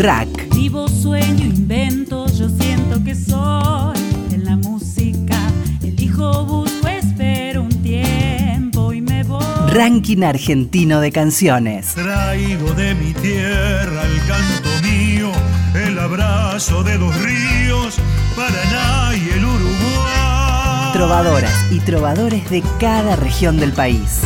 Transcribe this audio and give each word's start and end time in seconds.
Rack. 0.00 0.54
Vivo, 0.54 0.88
sueño, 0.88 1.44
invento, 1.44 2.26
yo 2.28 2.48
siento 2.48 3.04
que 3.04 3.14
soy 3.14 3.98
en 4.32 4.46
la 4.46 4.56
música. 4.56 5.36
Elijo, 5.82 6.46
busco, 6.46 6.88
espero 6.88 7.64
un 7.64 7.82
tiempo 7.82 8.94
y 8.94 9.02
me 9.02 9.24
voy. 9.24 9.44
Ranking 9.68 10.22
argentino 10.22 11.02
de 11.02 11.12
canciones. 11.12 11.88
Traigo 11.94 12.72
de 12.72 12.94
mi 12.94 13.12
tierra 13.12 14.02
el 14.06 14.18
canto 14.26 14.70
mío, 14.82 15.32
el 15.74 15.98
abrazo 15.98 16.82
de 16.82 16.96
los 16.96 17.14
ríos, 17.20 17.98
Paraná 18.34 19.14
y 19.14 19.36
el 19.36 19.44
Uruguay. 19.44 20.92
Trovadoras 20.94 21.70
y 21.70 21.78
trovadores 21.80 22.48
de 22.48 22.62
cada 22.78 23.16
región 23.16 23.58
del 23.58 23.72
país. 23.72 24.22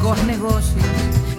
Bancos, 0.00 0.24
negocios, 0.24 0.84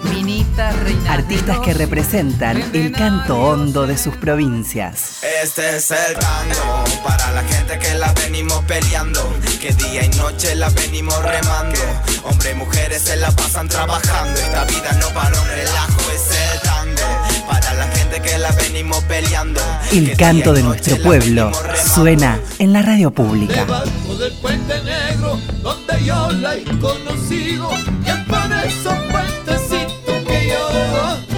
minitas, 0.04 0.78
reinas 0.80 1.08
Artistas 1.08 1.58
que 1.60 1.74
representan 1.74 2.62
el 2.72 2.92
canto 2.92 3.36
hondo 3.36 3.86
de 3.86 3.98
sus 3.98 4.16
provincias. 4.16 5.22
Este 5.42 5.76
es 5.76 5.90
el 5.90 6.14
tango 6.14 6.84
para 7.04 7.32
la 7.32 7.42
gente 7.42 7.78
que 7.78 7.94
la 7.94 8.12
venimos 8.12 8.62
peleando, 8.64 9.20
que 9.60 9.72
día 9.72 10.04
y 10.04 10.08
noche 10.10 10.54
la 10.54 10.68
venimos 10.70 11.20
remando. 11.22 11.80
Hombres 12.24 12.54
y 12.54 12.56
mujeres 12.56 13.02
se 13.02 13.16
la 13.16 13.30
pasan 13.32 13.68
trabajando, 13.68 14.38
esta 14.38 14.64
vida 14.64 14.92
no 15.00 15.08
para 15.08 15.40
un 15.40 15.48
relajo, 15.48 16.00
es 16.14 16.31
que 18.20 18.38
la 18.38 18.50
venimos 18.52 19.02
peleando. 19.04 19.60
El 19.92 20.16
canto 20.16 20.52
de 20.52 20.62
nuestro 20.62 20.96
pueblo 20.98 21.52
suena 21.94 22.38
en 22.58 22.72
la 22.72 22.82
radio 22.82 23.10
pública. 23.10 23.64
Debajo 23.64 24.14
del 24.18 24.32
puente 24.34 24.74
negro 24.82 25.38
donde 25.62 26.04
yo 26.04 26.30
la 26.32 26.56
he 26.56 26.64
conocido 26.78 27.70
y 28.04 28.10
es 28.10 28.16
por 28.26 28.52
esos 28.64 28.94
puentecitos 29.10 30.24
que 30.26 30.48
yo 30.48 31.31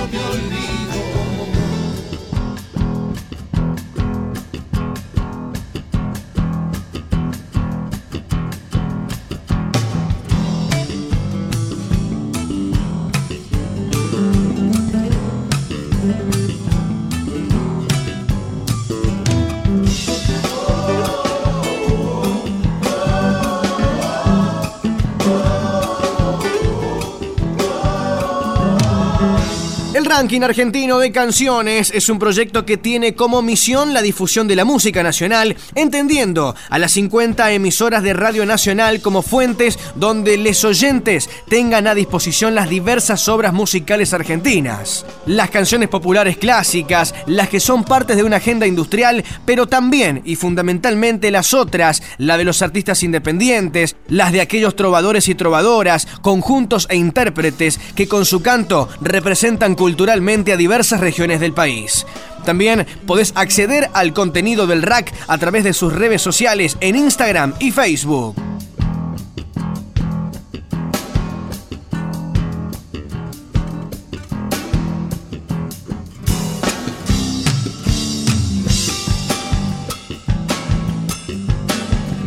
El 30.04 30.10
ranking 30.10 30.42
argentino 30.42 30.98
de 30.98 31.12
canciones 31.12 31.90
es 31.90 32.10
un 32.10 32.18
proyecto 32.18 32.66
que 32.66 32.76
tiene 32.76 33.14
como 33.14 33.40
misión 33.40 33.94
la 33.94 34.02
difusión 34.02 34.46
de 34.46 34.54
la 34.54 34.66
música 34.66 35.02
nacional, 35.02 35.56
entendiendo 35.74 36.54
a 36.68 36.78
las 36.78 36.92
50 36.92 37.52
emisoras 37.52 38.02
de 38.02 38.12
Radio 38.12 38.44
Nacional 38.44 39.00
como 39.00 39.22
fuentes 39.22 39.78
donde 39.94 40.36
les 40.36 40.62
oyentes 40.62 41.30
tengan 41.48 41.86
a 41.86 41.94
disposición 41.94 42.54
las 42.54 42.68
diversas 42.68 43.30
obras 43.30 43.54
musicales 43.54 44.12
argentinas. 44.12 45.06
Las 45.24 45.48
canciones 45.48 45.88
populares 45.88 46.36
clásicas, 46.36 47.14
las 47.26 47.48
que 47.48 47.58
son 47.58 47.82
partes 47.82 48.18
de 48.18 48.24
una 48.24 48.36
agenda 48.36 48.66
industrial, 48.66 49.24
pero 49.46 49.68
también 49.68 50.20
y 50.26 50.36
fundamentalmente 50.36 51.30
las 51.30 51.54
otras, 51.54 52.02
la 52.18 52.36
de 52.36 52.44
los 52.44 52.60
artistas 52.60 53.02
independientes, 53.02 53.96
las 54.08 54.32
de 54.32 54.42
aquellos 54.42 54.76
trovadores 54.76 55.28
y 55.28 55.34
trovadoras, 55.34 56.06
conjuntos 56.20 56.86
e 56.90 56.96
intérpretes 56.96 57.80
que 57.94 58.06
con 58.06 58.26
su 58.26 58.42
canto 58.42 58.90
representan 59.00 59.74
culturalmente 59.94 60.52
a 60.52 60.56
diversas 60.56 60.98
regiones 60.98 61.38
del 61.38 61.52
país. 61.52 62.04
También 62.44 62.84
podés 63.06 63.32
acceder 63.36 63.90
al 63.94 64.12
contenido 64.12 64.66
del 64.66 64.82
rack 64.82 65.14
a 65.28 65.38
través 65.38 65.62
de 65.62 65.72
sus 65.72 65.92
redes 65.92 66.20
sociales 66.20 66.76
en 66.80 66.96
Instagram 66.96 67.54
y 67.60 67.70
Facebook. 67.70 68.34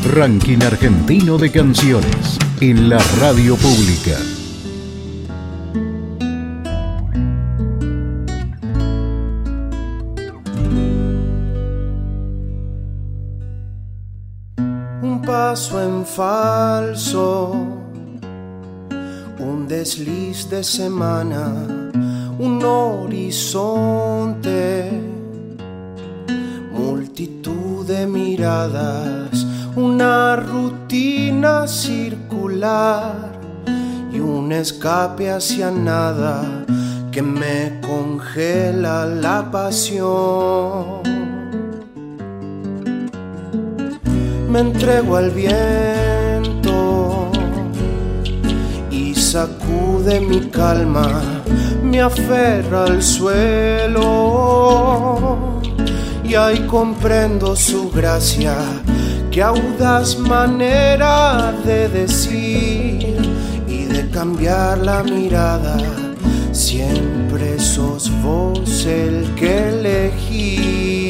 Ranking 0.06 0.64
argentino 0.64 1.38
de 1.38 1.52
canciones 1.52 2.40
en 2.62 2.88
la 2.88 2.98
radio 3.20 3.58
pública. 3.58 4.37
Paso 15.50 15.82
en 15.82 16.06
falso, 16.06 17.54
un 19.40 19.66
desliz 19.66 20.50
de 20.50 20.62
semana, 20.62 21.46
un 22.38 22.62
horizonte, 22.66 24.60
multitud 26.74 27.86
de 27.88 28.06
miradas, 28.08 29.48
una 29.78 30.36
rutina 30.36 31.66
circular 31.66 33.40
y 34.12 34.20
un 34.20 34.52
escape 34.52 35.32
hacia 35.32 35.72
nada 35.72 36.66
que 37.10 37.22
me 37.22 37.80
congela 37.80 39.06
la 39.06 39.50
pasión. 39.50 41.17
Entrego 44.60 45.18
al 45.18 45.32
viento 45.32 47.32
y 48.90 49.14
sacude 49.16 50.22
mi 50.22 50.50
calma, 50.50 51.22
me 51.84 52.00
aferra 52.02 52.86
al 52.86 53.04
suelo 53.04 54.08
y 56.24 56.36
ahí 56.36 56.66
comprendo 56.68 57.54
su 57.56 57.90
gracia, 57.92 58.56
que 59.32 59.42
audaz 59.42 60.18
manera 60.18 61.54
de 61.66 61.90
decir 61.90 63.18
y 63.68 63.86
de 63.86 64.10
cambiar 64.10 64.78
la 64.80 65.04
mirada, 65.04 65.78
siempre 66.52 67.60
sos 67.60 68.12
vos 68.22 68.86
el 68.86 69.34
que 69.36 69.70
elegí. 69.70 71.07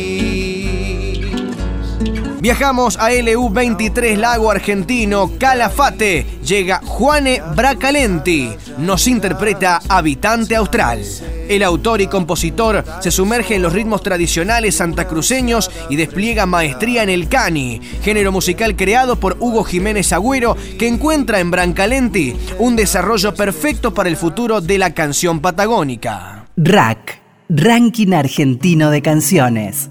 Viajamos 2.40 2.98
a 2.98 3.10
LU23 3.12 4.16
Lago 4.16 4.52
Argentino, 4.52 5.32
Calafate. 5.40 6.24
Llega 6.46 6.82
Juane 6.86 7.42
Bracalenti. 7.56 8.52
Nos 8.78 9.08
interpreta 9.08 9.82
Habitante 9.90 10.56
Austral. 10.56 11.02
El 11.50 11.64
autor 11.64 12.02
y 12.02 12.08
compositor 12.08 12.84
se 13.00 13.10
sumerge 13.10 13.56
en 13.56 13.64
los 13.64 13.74
ritmos 13.74 14.04
tradicionales 14.04 14.76
santacruceños 14.76 15.72
y 15.90 15.96
despliega 15.96 16.46
maestría 16.46 17.02
en 17.02 17.10
el 17.10 17.28
cani, 17.28 17.82
género 18.04 18.32
musical 18.32 18.76
creado 18.76 19.16
por 19.16 19.38
Hugo 19.40 19.64
Jiménez 19.64 20.14
Agüero 20.14 20.56
que 20.78 20.88
encuentra 20.88 21.40
en 21.40 21.50
Brancalenti 21.50 22.36
un 22.60 22.76
desarrollo 22.76 23.34
perfecto 23.34 23.96
para 23.96 24.10
el 24.10 24.18
futuro 24.18 24.62
de 24.62 24.78
la 24.78 24.94
canción 24.94 25.40
patagónica. 25.40 26.46
Rack, 26.56 27.20
Ranking 27.50 28.14
Argentino 28.14 28.92
de 28.92 29.02
Canciones. 29.02 29.90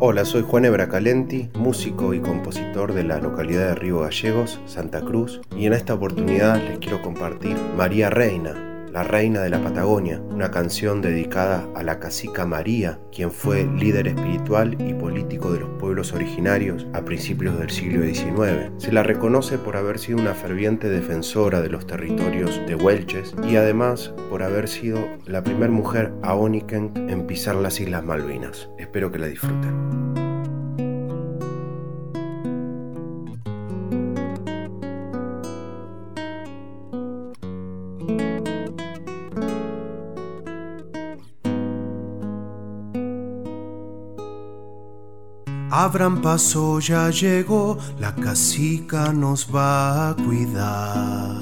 Hola, 0.00 0.24
soy 0.24 0.42
Juan 0.42 0.64
Ebracalenti, 0.64 1.50
músico 1.54 2.14
y 2.14 2.20
compositor 2.20 2.92
de 2.92 3.02
la 3.02 3.18
localidad 3.18 3.70
de 3.70 3.74
Río 3.74 3.98
Gallegos, 3.98 4.60
Santa 4.64 5.00
Cruz, 5.00 5.40
y 5.56 5.66
en 5.66 5.72
esta 5.72 5.94
oportunidad 5.94 6.62
les 6.62 6.78
quiero 6.78 7.02
compartir 7.02 7.56
María 7.76 8.08
Reina, 8.08 8.67
la 8.92 9.04
reina 9.04 9.40
de 9.40 9.50
la 9.50 9.62
Patagonia, 9.62 10.20
una 10.20 10.50
canción 10.50 11.00
dedicada 11.02 11.66
a 11.74 11.82
la 11.82 11.98
cacica 11.98 12.46
María, 12.46 12.98
quien 13.12 13.30
fue 13.30 13.64
líder 13.64 14.08
espiritual 14.08 14.76
y 14.80 14.94
político 14.94 15.52
de 15.52 15.60
los 15.60 15.70
pueblos 15.78 16.12
originarios 16.12 16.86
a 16.92 17.04
principios 17.04 17.58
del 17.58 17.70
siglo 17.70 18.02
XIX. 18.02 18.72
Se 18.78 18.92
la 18.92 19.02
reconoce 19.02 19.58
por 19.58 19.76
haber 19.76 19.98
sido 19.98 20.18
una 20.18 20.34
ferviente 20.34 20.88
defensora 20.88 21.60
de 21.60 21.68
los 21.68 21.86
territorios 21.86 22.60
de 22.66 22.74
Welches 22.74 23.34
y 23.48 23.56
además 23.56 24.12
por 24.30 24.42
haber 24.42 24.68
sido 24.68 24.98
la 25.26 25.42
primera 25.42 25.72
mujer 25.72 26.12
aónica 26.22 26.76
en 26.76 27.26
pisar 27.26 27.56
las 27.56 27.80
Islas 27.80 28.04
Malvinas. 28.04 28.68
Espero 28.78 29.10
que 29.10 29.18
la 29.18 29.26
disfruten. 29.26 30.27
Abran 45.80 46.20
paso, 46.20 46.80
ya 46.80 47.08
llegó, 47.08 47.78
la 48.00 48.12
casica 48.12 49.12
nos 49.12 49.46
va 49.54 50.10
a 50.10 50.16
cuidar. 50.16 51.36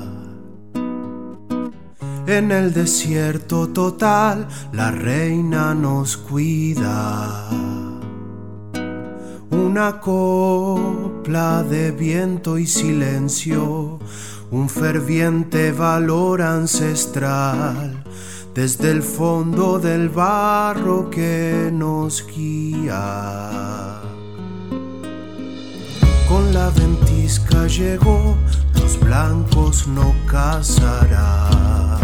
En 2.27 2.53
el 2.53 2.75
desierto 2.75 3.69
total 3.71 4.47
la 4.75 4.91
reina 4.91 5.75
nos 5.75 6.19
cuida. 6.19 7.49
Una 9.51 10.01
copla 10.01 11.63
de 11.63 11.93
viento 11.93 12.59
y 12.59 12.67
silencio, 12.67 13.99
un 14.51 14.69
ferviente 14.69 15.73
valor 15.73 16.43
ancestral 16.43 18.05
desde 18.55 18.91
el 18.91 19.03
fondo 19.03 19.79
del 19.79 20.11
barro 20.11 21.09
que 21.09 21.71
nos 21.73 22.27
guía. 22.27 23.96
Con 26.29 26.53
la 26.53 26.71
ventisca 26.71 27.67
llegó, 27.69 28.37
los 28.75 28.99
blancos 28.99 29.87
no 29.87 30.13
cazarán. 30.27 32.01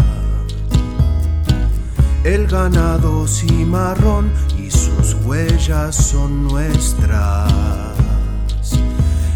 El 2.23 2.47
ganado 2.47 3.27
cimarrón 3.27 4.31
y 4.57 4.71
sus 4.71 5.15
huellas 5.25 5.95
son 5.95 6.43
nuestras. 6.43 7.51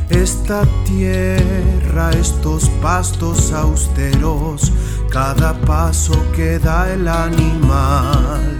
Esta 0.10 0.64
tierra, 0.86 2.12
estos 2.12 2.70
pastos 2.82 3.52
austeros, 3.52 4.72
cada 5.10 5.54
paso 5.62 6.14
que 6.34 6.60
da 6.60 6.94
el 6.94 7.10
animal, 7.10 8.58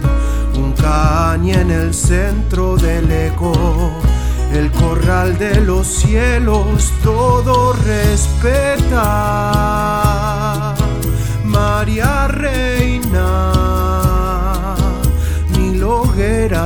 un 0.54 0.72
caña 0.72 1.62
en 1.62 1.70
el 1.70 1.94
centro 1.94 2.76
del 2.76 3.10
eco, 3.10 3.52
el 4.52 4.70
corral 4.72 5.38
de 5.38 5.60
los 5.60 5.86
cielos, 5.86 6.92
todo 7.02 7.72
respeta. 7.74 9.04
María 11.44 12.28
Reina 12.28 13.58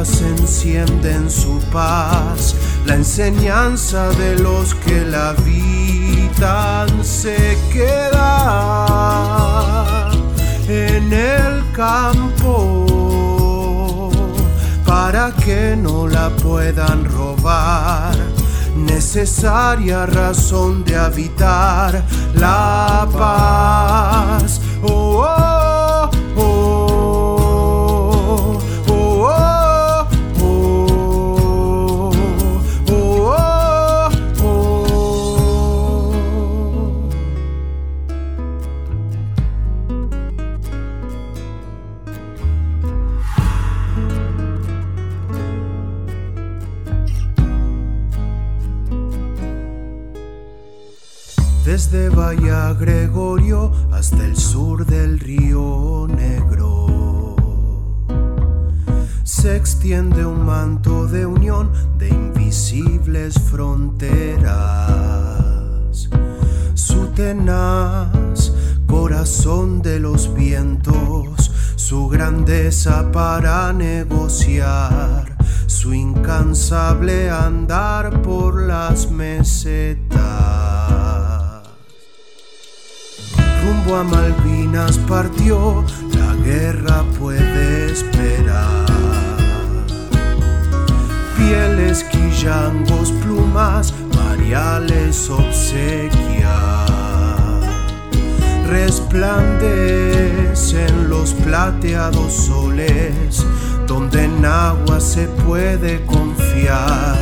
se 0.05 0.27
enciende 0.27 1.13
en 1.13 1.31
su 1.31 1.61
paz, 1.71 2.57
la 2.87 2.95
enseñanza 2.95 4.09
de 4.11 4.39
los 4.39 4.75
que 4.75 5.05
la 5.05 5.31
habitan 5.31 7.05
se 7.05 7.57
queda 7.73 8.91
en 10.67 11.13
el 11.13 11.63
campo 11.73 12.82
para 14.93 15.33
que 15.33 15.75
no 15.75 16.07
la 16.07 16.29
puedan 16.29 17.07
robar. 17.07 18.15
Necesaria 18.77 20.05
razón 20.05 20.85
de 20.85 20.97
habitar 20.97 22.05
la 22.35 23.09
paz. 23.11 24.61
oh, 24.83 25.25
oh, 25.27 25.52
Gregorio 52.35 53.73
hasta 53.93 54.25
el 54.25 54.37
sur 54.37 54.87
del 54.87 55.19
río 55.21 56.07
Negro. 56.09 57.37
Se 59.23 59.55
extiende 59.55 60.25
un 60.25 60.47
manto 60.47 61.07
de 61.07 61.27
unión 61.27 61.71
de 61.99 62.09
invisibles 62.09 63.35
fronteras. 63.39 64.49
Su 66.75 67.09
tenaz 67.09 68.53
corazón 68.87 69.83
de 69.83 70.01
los 70.01 70.33
vientos, 70.33 71.51
su 71.77 72.09
grandeza 72.09 73.13
para 73.13 73.75
negociar, 73.75 75.37
su 75.67 75.93
incansable 75.93 77.31
andar 77.31 78.23
por 78.23 78.63
las 78.63 79.11
mesetas 79.11 80.62
a 83.97 84.05
Malvinas 84.05 84.99
partió, 85.09 85.85
la 86.17 86.35
guerra 86.37 87.03
puede 87.19 87.91
esperar. 87.93 88.87
Pieles, 91.37 92.05
quillangos, 92.05 93.11
plumas, 93.23 93.93
mariales 94.17 95.29
obsequia. 95.29 96.87
Resplandecen 98.69 101.11
los 101.11 101.35
plateados 101.35 102.33
soles, 102.33 103.45
donde 103.87 104.25
en 104.25 104.43
agua 104.45 105.01
se 105.01 105.27
puede 105.27 106.05
confiar. 106.07 107.17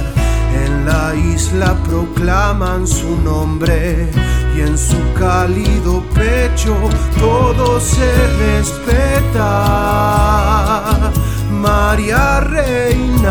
En 0.64 0.86
la 0.86 1.14
isla 1.14 1.76
proclaman 1.84 2.86
su 2.86 3.16
nombre 3.22 4.10
y 4.56 4.60
en 4.62 4.76
su 4.78 4.96
cálido 5.18 6.02
pecho 6.14 6.76
todo 7.18 7.80
se 7.80 8.10
respeta. 8.38 9.50
María 11.50 12.40
Reina, 12.40 13.28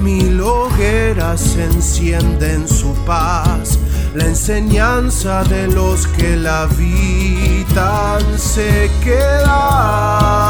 mil 0.00 0.40
hogueras 0.40 1.40
se 1.40 1.64
encienden 1.64 2.62
en 2.62 2.68
su 2.68 2.94
paz. 3.04 3.78
La 4.14 4.26
enseñanza 4.26 5.42
de 5.44 5.66
los 5.66 6.06
que 6.06 6.36
la 6.36 6.62
habitan 6.62 8.22
se 8.38 8.88
queda 9.02 10.48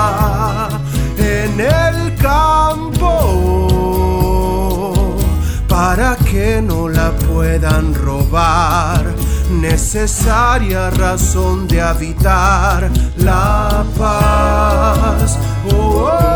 en 1.17 1.61
el 1.61 2.15
campo 2.17 3.55
para 5.67 6.17
que 6.17 6.61
no 6.61 6.89
la 6.89 7.11
puedan 7.13 7.95
robar. 7.95 8.24
Necesaria 9.51 10.91
razón 10.91 11.67
de 11.69 11.81
habitar 11.81 12.91
la 13.17 13.85
paz. 13.97 15.39
Oh, 15.73 16.09
oh, 16.09 16.34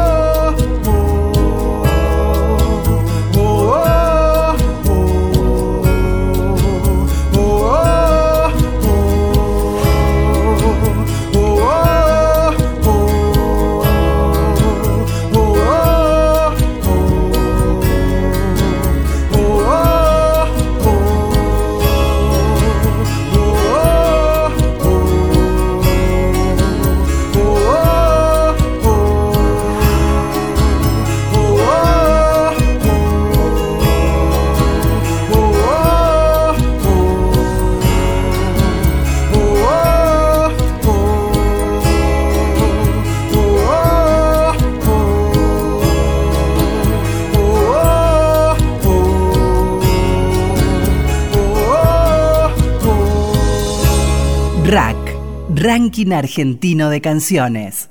ranking 55.59 56.13
argentino 56.13 56.89
de 56.89 57.01
canciones. 57.01 57.91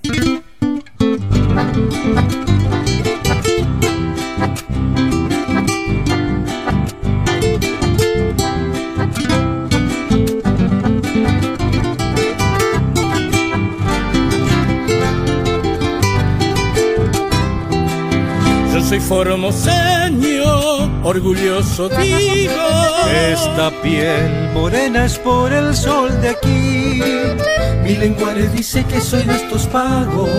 Yo 18.73 18.81
soy 18.81 18.99
formoseño 19.01 21.03
orgulloso 21.03 21.89
digo. 21.89 22.96
Esta 23.17 23.71
piel 23.81 24.49
morena 24.53 25.05
es 25.05 25.17
por 25.17 25.51
el 25.51 25.75
sol 25.75 26.09
de 26.21 26.29
aquí. 26.29 27.01
Mi 27.83 27.95
lengua 27.95 28.33
le 28.33 28.47
dice 28.49 28.83
que 28.85 29.01
soy 29.01 29.23
de 29.23 29.35
estos 29.35 29.65
pagos, 29.67 30.29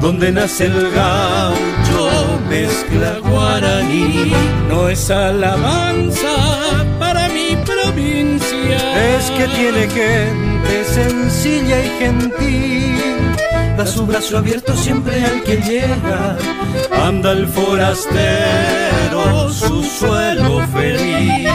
donde 0.00 0.30
nace 0.32 0.66
el 0.66 0.90
gaucho, 0.90 2.10
mezcla 2.48 3.18
guaraní. 3.22 4.32
No 4.68 4.88
es 4.88 5.10
alabanza 5.10 6.84
para 6.98 7.28
mi 7.28 7.56
provincia. 7.64 8.76
Es 9.16 9.30
que 9.30 9.46
tiene 9.48 9.88
gente 9.88 10.84
sencilla 10.84 11.82
y 11.82 11.88
gentil. 11.98 13.05
Su 13.84 14.06
brazo 14.06 14.38
abierto 14.38 14.74
siempre 14.74 15.24
al 15.24 15.42
que 15.42 15.56
llega. 15.58 16.36
Anda 16.92 17.32
el 17.32 17.46
forastero, 17.46 18.02
su 19.52 19.82
suelo 19.84 20.66
feliz. 20.68 21.48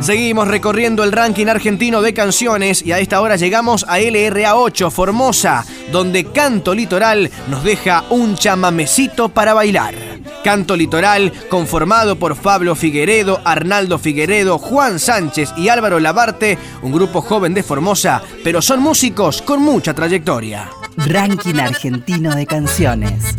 Seguimos 0.00 0.48
recorriendo 0.48 1.04
el 1.04 1.12
ranking 1.12 1.46
argentino 1.46 2.02
de 2.02 2.14
canciones 2.14 2.82
y 2.84 2.92
a 2.92 2.98
esta 2.98 3.20
hora 3.20 3.36
llegamos 3.36 3.84
a 3.88 3.98
LRA8 4.00 4.90
Formosa, 4.90 5.64
donde 5.92 6.24
Canto 6.24 6.74
Litoral 6.74 7.30
nos 7.48 7.62
deja 7.62 8.04
un 8.10 8.34
chamamecito 8.34 9.28
para 9.28 9.54
bailar. 9.54 10.09
Canto 10.42 10.76
Litoral, 10.76 11.32
conformado 11.48 12.16
por 12.16 12.36
Pablo 12.36 12.74
Figueredo, 12.74 13.40
Arnaldo 13.44 13.98
Figueredo, 13.98 14.58
Juan 14.58 14.98
Sánchez 14.98 15.52
y 15.56 15.68
Álvaro 15.68 16.00
Labarte, 16.00 16.58
un 16.82 16.92
grupo 16.92 17.20
joven 17.20 17.54
de 17.54 17.62
Formosa, 17.62 18.22
pero 18.42 18.62
son 18.62 18.80
músicos 18.80 19.42
con 19.42 19.62
mucha 19.62 19.94
trayectoria. 19.94 20.70
Ranking 20.96 21.56
argentino 21.56 22.34
de 22.34 22.46
canciones. 22.46 23.36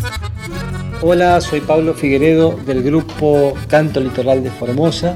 Hola, 1.01 1.41
soy 1.41 1.61
Pablo 1.61 1.93
Figueredo 1.93 2.59
del 2.65 2.83
grupo 2.83 3.53
Canto 3.67 3.99
Litoral 3.99 4.43
de 4.43 4.51
Formosa. 4.51 5.15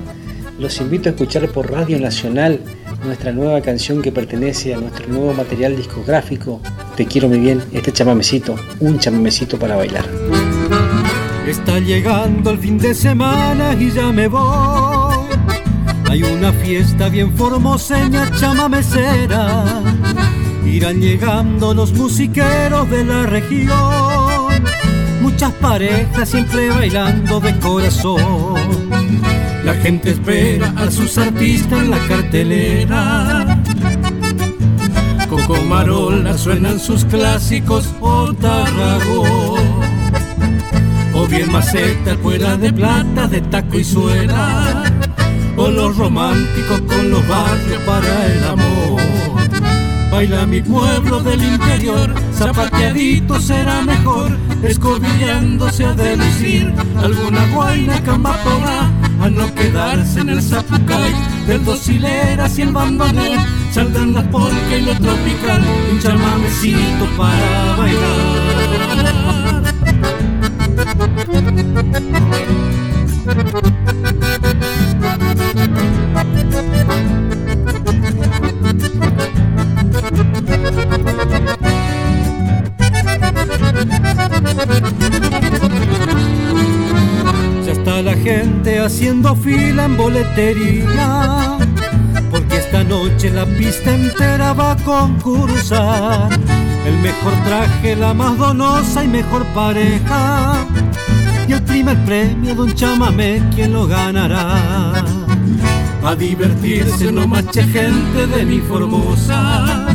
Los 0.57 0.79
invito 0.81 1.09
a 1.09 1.11
escuchar 1.11 1.47
por 1.49 1.71
Radio 1.71 1.99
Nacional 1.99 2.61
nuestra 3.03 3.31
nueva 3.31 3.61
canción 3.61 4.01
que 4.01 4.11
pertenece 4.11 4.73
a 4.73 4.77
nuestro 4.77 5.07
nuevo 5.07 5.33
material 5.33 5.75
discográfico. 5.75 6.61
Te 6.95 7.05
quiero 7.05 7.27
muy 7.27 7.39
bien, 7.39 7.61
este 7.71 7.91
chamamecito, 7.91 8.55
un 8.79 8.99
chamamecito 8.99 9.59
para 9.59 9.75
bailar. 9.75 10.05
Está 11.47 11.79
llegando 11.79 12.49
el 12.49 12.57
fin 12.57 12.77
de 12.79 12.93
semana 12.95 13.73
y 13.73 13.91
ya 13.91 14.11
me 14.11 14.27
voy. 14.27 15.27
Hay 16.09 16.23
una 16.23 16.51
fiesta 16.51 17.07
bien 17.07 17.31
formoseña 17.35 18.31
chamamecera. 18.31 19.63
Irán 20.65 20.99
llegando 20.99 21.73
los 21.73 21.93
musiqueros 21.93 22.89
de 22.89 23.05
la 23.05 23.27
región. 23.27 24.63
Muchas 25.21 25.51
parejas 25.53 26.29
siempre 26.29 26.69
bailando 26.69 27.39
de 27.39 27.57
corazón. 27.59 28.65
La 29.63 29.75
gente 29.75 30.11
espera 30.11 30.73
a 30.75 30.89
sus 30.89 31.15
artistas 31.17 31.79
en 31.79 31.91
la 31.91 31.99
cartelera. 32.07 33.61
Coco 35.29 35.61
Marola 35.63 36.37
suenan 36.37 36.79
sus 36.79 37.05
clásicos 37.05 37.93
o. 38.01 39.54
Bien 41.29 41.51
maceta 41.51 42.15
fuera 42.21 42.55
de 42.55 42.71
plata, 42.71 43.27
de 43.27 43.41
taco 43.41 43.77
y 43.79 43.83
suera. 43.83 44.83
O 45.57 45.69
los 45.69 45.97
románticos 45.97 46.81
con 46.81 47.09
los 47.09 47.27
barrios 47.27 47.81
para 47.85 48.25
el 48.27 48.43
amor. 48.43 49.01
Baila 50.11 50.45
mi 50.45 50.61
pueblo 50.61 51.19
del 51.21 51.43
interior, 51.43 52.13
zapateadito 52.33 53.39
será 53.39 53.81
mejor, 53.81 54.37
escobillándose 54.63 55.85
a 55.85 55.93
delucir 55.93 56.73
alguna 56.97 57.45
guaina 57.47 58.01
cambapora, 58.01 58.89
a 59.21 59.29
no 59.29 59.53
quedarse 59.55 60.21
en 60.21 60.29
el 60.29 60.41
zapucay 60.41 61.13
del 61.47 61.65
dos 61.65 61.89
hileras 61.89 62.57
y 62.57 62.61
el 62.61 62.71
bandoneón, 62.71 63.39
saldrán 63.73 64.13
las 64.13 64.25
polca 64.27 64.77
y 64.77 64.83
lo 64.83 64.93
tropical, 64.93 65.61
un 65.91 65.99
chamamecito 65.99 67.05
para 67.17 67.75
gente 67.87 69.84
haciendo 88.85 89.35
fila 89.35 89.85
en 89.85 89.97
boletería, 89.97 91.57
porque 92.29 92.57
esta 92.57 92.83
noche 92.83 93.31
la 93.31 93.45
pista 93.45 93.93
entera 93.93 94.53
va 94.53 94.71
a 94.73 94.75
concursar. 94.77 96.29
El 96.85 96.97
mejor 96.99 97.33
traje, 97.43 97.95
la 97.95 98.13
más 98.13 98.37
donosa 98.37 99.03
y 99.03 99.07
mejor 99.07 99.43
pareja. 99.53 100.65
Y 101.47 101.53
el 101.53 101.63
primer 101.63 101.97
premio, 102.05 102.55
Don 102.55 102.73
Chamamé, 102.73 103.41
¿quién 103.53 103.73
lo 103.73 103.87
ganará? 103.87 105.03
A 106.03 106.15
divertirse 106.15 107.11
no 107.11 107.27
mache 107.27 107.63
gente 107.63 108.27
de 108.27 108.45
mi 108.45 108.59
Formosa 108.59 109.87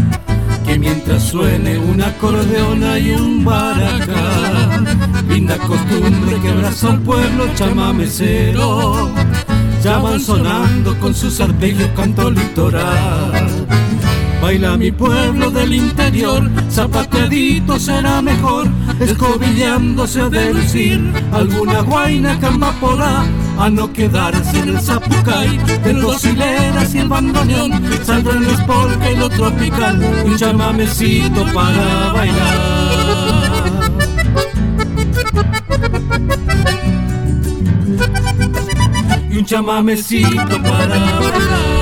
que 0.71 0.79
mientras 0.79 1.25
suene 1.25 1.79
un 1.79 2.01
acordeón 2.01 2.85
y 3.01 3.11
un 3.11 3.45
baracá, 3.45 4.81
linda 5.29 5.57
costumbre 5.59 6.39
que 6.41 6.49
abraza 6.49 6.93
al 6.93 7.01
pueblo 7.01 7.47
chamamecero, 7.57 9.11
ya 9.83 9.99
van 9.99 10.21
sonando 10.21 10.97
con 11.01 11.13
sus 11.13 11.41
arpegios 11.41 11.89
canto 11.97 12.31
litoral. 12.31 13.67
Baila 14.41 14.77
mi 14.77 14.91
pueblo 14.91 15.51
del 15.51 15.75
interior, 15.75 16.51
zapateadito 16.71 17.79
será 17.79 18.23
mejor, 18.23 18.69
escobillándose 18.99 20.23
a 20.23 20.29
delucir 20.31 21.13
alguna 21.31 21.83
guaina 21.83 22.39
cambapora, 22.41 23.25
a 23.59 23.69
no 23.69 23.93
quedarse 23.93 24.59
en 24.61 24.71
el 24.71 24.81
zapucay, 24.81 25.61
en 25.85 26.01
los 26.01 26.25
hileras 26.25 26.95
y 26.95 26.99
el 26.99 27.09
bandoneón, 27.09 27.73
saldrán 28.03 28.45
los 28.45 28.61
polka 28.63 29.11
y 29.11 29.17
lo 29.17 29.29
tropical, 29.29 30.03
un 30.25 30.37
chamamecito 30.37 31.45
para 31.53 32.13
bailar. 32.13 32.59
Y 39.31 39.37
un 39.37 39.45
chamamecito 39.45 40.63
para 40.63 40.99
bailar. 41.21 41.80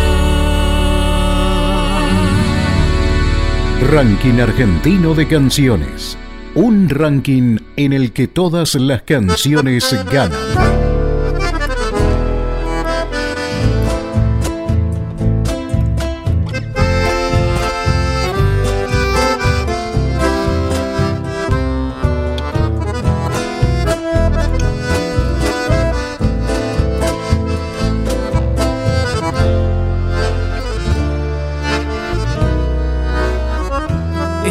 Ranking 3.80 4.40
Argentino 4.40 5.14
de 5.14 5.28
Canciones. 5.28 6.18
Un 6.56 6.88
ranking 6.88 7.58
en 7.76 7.92
el 7.92 8.12
que 8.12 8.26
todas 8.26 8.74
las 8.74 9.02
canciones 9.02 9.96
ganan. 10.10 10.77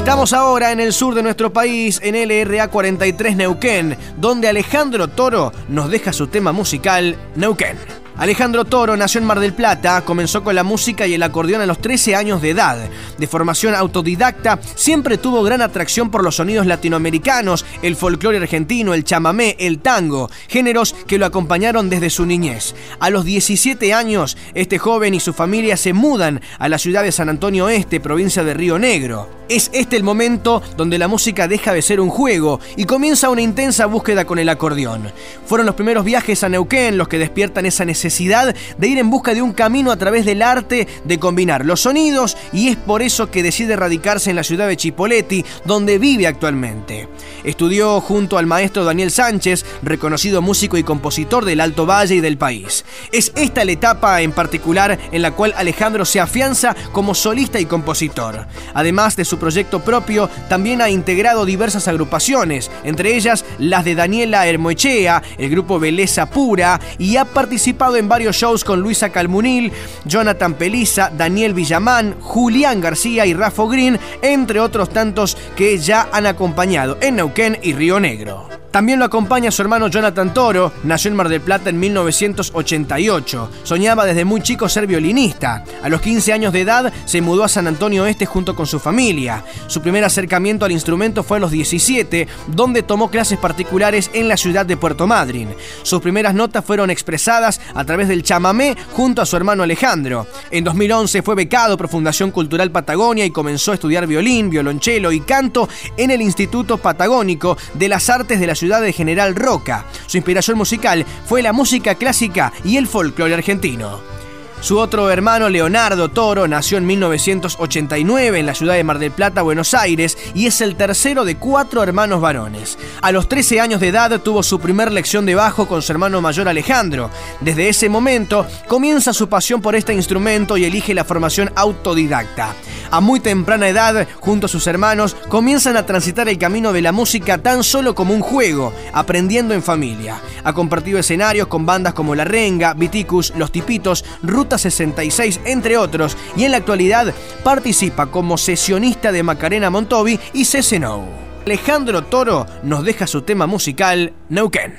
Estamos 0.08 0.32
ahora 0.32 0.72
en 0.72 0.80
el 0.80 0.94
sur 0.94 1.16
de 1.16 1.22
nuestro 1.22 1.52
país, 1.52 2.00
en 2.02 2.16
LRA 2.16 2.70
43 2.70 3.36
Neuquén, 3.36 3.98
donde 4.16 4.48
Alejandro 4.48 5.10
Toro 5.10 5.52
nos 5.68 5.92
deja 5.92 6.14
su 6.14 6.28
tema 6.28 6.54
musical 6.54 7.18
Neuquén. 7.36 7.76
Alejandro 8.18 8.66
Toro 8.66 8.98
nació 8.98 9.22
en 9.22 9.28
Mar 9.28 9.40
del 9.40 9.54
Plata, 9.54 10.04
comenzó 10.04 10.44
con 10.44 10.56
la 10.56 10.64
música 10.64 11.06
y 11.06 11.14
el 11.14 11.22
acordeón 11.22 11.62
a 11.62 11.68
los 11.68 11.80
13 11.80 12.16
años 12.16 12.42
de 12.42 12.50
edad. 12.50 12.90
De 13.20 13.28
formación 13.28 13.76
autodidacta, 13.76 14.60
siempre 14.74 15.20
tuvo 15.20 15.44
gran 15.44 15.62
atracción 15.62 16.10
por 16.10 16.24
los 16.24 16.38
sonidos 16.38 16.66
latinoamericanos, 16.66 17.64
el 17.84 17.96
folclore 17.96 18.40
argentino, 18.40 18.96
el 18.96 19.04
chamamé, 19.04 19.56
el 19.60 19.78
tango, 19.80 20.32
géneros 20.48 20.96
que 21.06 21.20
lo 21.20 21.28
acompañaron 21.28 21.92
desde 21.92 22.10
su 22.10 22.26
niñez. 22.26 22.74
A 23.00 23.12
los 23.12 23.24
17 23.24 23.94
años, 23.94 24.36
este 24.56 24.80
joven 24.80 25.14
y 25.14 25.20
su 25.20 25.34
familia 25.34 25.78
se 25.78 25.94
mudan 25.94 26.42
a 26.58 26.70
la 26.70 26.80
ciudad 26.80 27.04
de 27.04 27.12
San 27.12 27.30
Antonio 27.30 27.70
Este, 27.70 28.00
provincia 28.00 28.44
de 28.44 28.56
Río 28.56 28.80
Negro. 28.80 29.30
Es 29.48 29.70
este 29.74 29.96
el 29.96 30.04
momento 30.04 30.62
donde 30.76 30.98
la 30.98 31.08
música 31.08 31.48
deja 31.48 31.72
de 31.72 31.82
ser 31.82 32.02
un 32.02 32.10
juego 32.10 32.60
y 32.76 32.84
comienza 32.84 33.30
una 33.30 33.42
intensa 33.42 33.86
búsqueda 33.86 34.26
con 34.26 34.40
el 34.40 34.50
acordeón. 34.50 35.10
Fueron 35.46 35.66
los 35.66 35.76
primeros 35.76 36.04
viajes 36.04 36.44
a 36.44 36.50
Neuquén 36.50 36.98
los 36.98 37.08
que 37.08 37.18
despiertan 37.18 37.66
esa 37.66 37.86
necesidad 37.86 38.07
necesidad 38.08 38.56
de 38.78 38.88
ir 38.88 38.98
en 39.00 39.10
busca 39.10 39.34
de 39.34 39.42
un 39.42 39.52
camino 39.52 39.92
a 39.92 39.98
través 39.98 40.26
del 40.26 40.42
arte 40.42 40.88
de 41.04 41.20
combinar 41.20 41.66
los 41.66 41.82
sonidos 41.82 42.38
y 42.54 42.70
es 42.70 42.78
por 42.78 43.02
eso 43.02 43.30
que 43.30 43.44
decide 43.44 43.76
radicarse 43.76 44.30
en 44.30 44.38
la 44.38 44.44
ciudad 44.44 44.68
de 44.68 44.78
Chipoleti, 44.78 45.44
donde 45.66 46.00
vive 46.00 46.26
actualmente. 46.26 47.10
Estudió 47.44 48.00
junto 48.00 48.38
al 48.38 48.46
maestro 48.46 48.86
Daniel 48.86 49.12
Sánchez, 49.12 49.66
reconocido 49.84 50.42
músico 50.42 50.78
y 50.78 50.84
compositor 50.84 51.44
del 51.44 51.60
Alto 51.60 51.86
Valle 51.86 52.16
y 52.16 52.22
del 52.22 52.38
país. 52.38 52.86
Es 53.12 53.34
esta 53.36 53.66
la 53.66 53.74
etapa 53.74 54.22
en 54.22 54.32
particular 54.32 54.98
en 55.12 55.22
la 55.22 55.32
cual 55.32 55.54
Alejandro 55.58 56.06
se 56.06 56.22
afianza 56.22 56.76
como 56.94 57.14
solista 57.14 57.60
y 57.60 57.66
compositor. 57.66 58.48
Además 58.74 59.18
de 59.18 59.26
su 59.26 59.38
proyecto 59.38 59.82
propio, 59.82 60.30
también 60.48 60.82
ha 60.82 60.90
integrado 60.90 61.46
diversas 61.46 61.90
agrupaciones, 61.90 62.72
entre 62.86 63.16
ellas 63.16 63.44
las 63.60 63.84
de 63.84 63.96
Daniela 63.96 64.48
Hermoechea, 64.48 65.22
el 65.38 65.50
grupo 65.50 65.80
Beleza 65.80 66.30
Pura, 66.30 66.80
y 66.98 67.18
ha 67.18 67.26
participado 67.26 67.97
en 67.98 68.10
varios 68.10 68.36
shows 68.36 68.64
con 68.64 68.82
Luisa 68.82 69.10
Calmunil, 69.10 69.72
Jonathan 70.06 70.54
Peliza, 70.54 71.12
Daniel 71.16 71.54
Villamán, 71.54 72.16
Julián 72.22 72.82
García 72.82 73.26
y 73.26 73.34
Rafa 73.34 73.64
Green, 73.70 74.00
entre 74.22 74.60
otros 74.60 74.90
tantos 74.90 75.38
que 75.56 75.78
ya 75.78 76.08
han 76.12 76.26
acompañado 76.26 76.98
en 77.02 77.18
Neuquén 77.18 77.58
y 77.62 77.74
Río 77.74 78.00
Negro. 78.00 78.48
También 78.78 79.00
lo 79.00 79.06
acompaña 79.06 79.50
su 79.50 79.64
hermano 79.64 79.88
Jonathan 79.88 80.36
Toro, 80.36 80.72
nació 80.84 81.10
en 81.10 81.18
Mar 81.18 81.30
del 81.30 81.42
Plata 81.42 81.72
en 81.72 81.80
1988. 81.80 83.50
Soñaba 83.64 84.06
desde 84.06 84.24
muy 84.24 84.42
chico 84.42 84.70
ser 84.70 84.86
violinista. 84.86 85.64
A 85.82 85.90
los 85.90 86.00
15 86.00 86.32
años 86.32 86.54
de 86.54 86.62
edad 86.62 86.94
se 87.06 87.22
mudó 87.22 87.44
a 87.44 87.48
San 87.48 87.66
Antonio 87.66 88.06
Este 88.06 88.28
junto 88.28 88.56
con 88.56 88.68
su 88.68 88.80
familia. 88.80 89.44
Su 89.66 89.82
primer 89.82 90.04
acercamiento 90.04 90.64
al 90.64 90.74
instrumento 90.74 91.24
fue 91.24 91.38
a 91.38 91.40
los 91.40 91.50
17, 91.50 92.28
donde 92.50 92.84
tomó 92.84 93.10
clases 93.10 93.40
particulares 93.40 94.12
en 94.14 94.28
la 94.28 94.38
ciudad 94.38 94.64
de 94.64 94.78
Puerto 94.78 95.08
Madryn. 95.08 95.56
Sus 95.82 96.00
primeras 96.00 96.36
notas 96.36 96.64
fueron 96.64 96.92
expresadas 96.92 97.60
a 97.74 97.84
través 97.84 98.08
del 98.08 98.22
chamamé 98.22 98.78
junto 98.92 99.24
a 99.24 99.26
su 99.26 99.36
hermano 99.36 99.64
Alejandro. 99.64 100.28
En 100.52 100.64
2011 100.64 101.24
fue 101.24 101.34
becado 101.34 101.78
por 101.78 101.90
Fundación 101.90 102.30
Cultural 102.30 102.70
Patagonia 102.70 103.26
y 103.26 103.32
comenzó 103.32 103.72
a 103.72 103.74
estudiar 103.74 104.06
violín, 104.06 104.52
violonchelo 104.52 105.12
y 105.12 105.22
canto 105.22 105.68
en 105.98 106.12
el 106.12 106.22
Instituto 106.22 106.78
Patagónico 106.78 107.58
de 107.74 107.90
las 107.90 108.12
Artes 108.12 108.40
de 108.40 108.46
la 108.46 108.54
ciudad 108.54 108.67
de 108.68 108.92
General 108.92 109.36
Roca. 109.36 109.86
Su 110.06 110.18
inspiración 110.18 110.58
musical 110.58 111.06
fue 111.26 111.42
la 111.42 111.54
música 111.54 111.96
clásica 111.96 112.52
y 112.66 112.78
el 112.78 112.88
folclore 112.88 113.34
argentino. 113.34 114.17
Su 114.60 114.80
otro 114.80 115.12
hermano, 115.12 115.50
Leonardo 115.50 116.10
Toro, 116.10 116.48
nació 116.48 116.80
en 116.80 116.88
1989 116.88 118.40
en 118.40 118.46
la 118.48 118.56
ciudad 118.56 118.74
de 118.74 118.84
Mar 118.84 118.98
del 118.98 119.12
Plata, 119.12 119.44
Buenos 119.44 119.76
Aires, 119.76 120.18
y 120.34 120.48
es 120.48 120.62
el 120.62 120.76
tercero 120.76 121.26
de 121.26 121.38
cuatro 121.38 121.84
hermanos 121.84 122.22
varones. 122.22 122.78
A 123.02 123.12
los 123.12 123.30
13 123.30 123.62
años 123.62 123.80
de 123.80 123.90
edad 123.90 124.20
tuvo 124.20 124.42
su 124.42 124.60
primer 124.60 124.92
lección 124.92 125.28
de 125.28 125.36
bajo 125.36 125.68
con 125.68 125.84
su 125.84 125.92
hermano 125.92 126.22
mayor 126.22 126.50
Alejandro. 126.50 127.12
Desde 127.40 127.70
ese 127.70 127.88
momento 127.88 128.48
comienza 128.68 129.14
su 129.14 129.30
pasión 129.30 129.62
por 129.62 129.76
este 129.76 129.94
instrumento 129.94 130.58
y 130.58 130.66
elige 130.66 130.96
la 130.96 131.06
formación 131.06 131.52
autodidacta. 131.56 132.56
A 132.90 133.00
muy 133.00 133.20
temprana 133.20 133.68
edad, 133.68 134.08
junto 134.20 134.48
a 134.48 134.50
sus 134.50 134.66
hermanos, 134.66 135.16
comienzan 135.28 135.78
a 135.78 135.86
transitar 135.86 136.30
el 136.30 136.38
camino 136.38 136.74
de 136.74 136.82
la 136.82 136.94
música 136.94 137.38
tan 137.38 137.64
solo 137.64 137.94
como 137.94 138.14
un 138.14 138.22
juego, 138.22 138.74
aprendiendo 138.94 139.54
en 139.54 139.62
familia. 139.62 140.20
Ha 140.44 140.54
compartido 140.54 140.98
escenarios 140.98 141.48
con 141.48 141.66
bandas 141.66 141.94
como 141.94 142.16
La 142.16 142.24
Renga, 142.24 142.74
Viticus, 142.74 143.34
Los 143.36 143.52
Tipitos, 143.52 144.06
Ruta 144.24 144.47
66, 144.56 145.42
entre 145.46 145.78
otros, 145.78 146.16
y 146.38 146.46
en 146.46 146.52
la 146.52 146.58
actualidad 146.58 147.14
participa 147.44 148.06
como 148.06 148.38
sesionista 148.38 149.12
de 149.12 149.24
Macarena 149.24 149.70
Montovi 149.70 150.20
y 150.34 150.46
Ceseno. 150.46 151.06
Alejandro 151.46 152.04
Toro 152.04 152.46
nos 152.64 152.84
deja 152.84 153.08
su 153.08 153.24
tema 153.24 153.48
musical 153.48 154.14
Neuquén. 154.30 154.76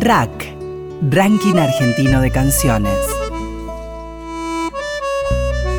Rack, 0.00 0.54
Ranking 1.10 1.56
Argentino 1.56 2.20
de 2.20 2.30
Canciones. 2.30 3.15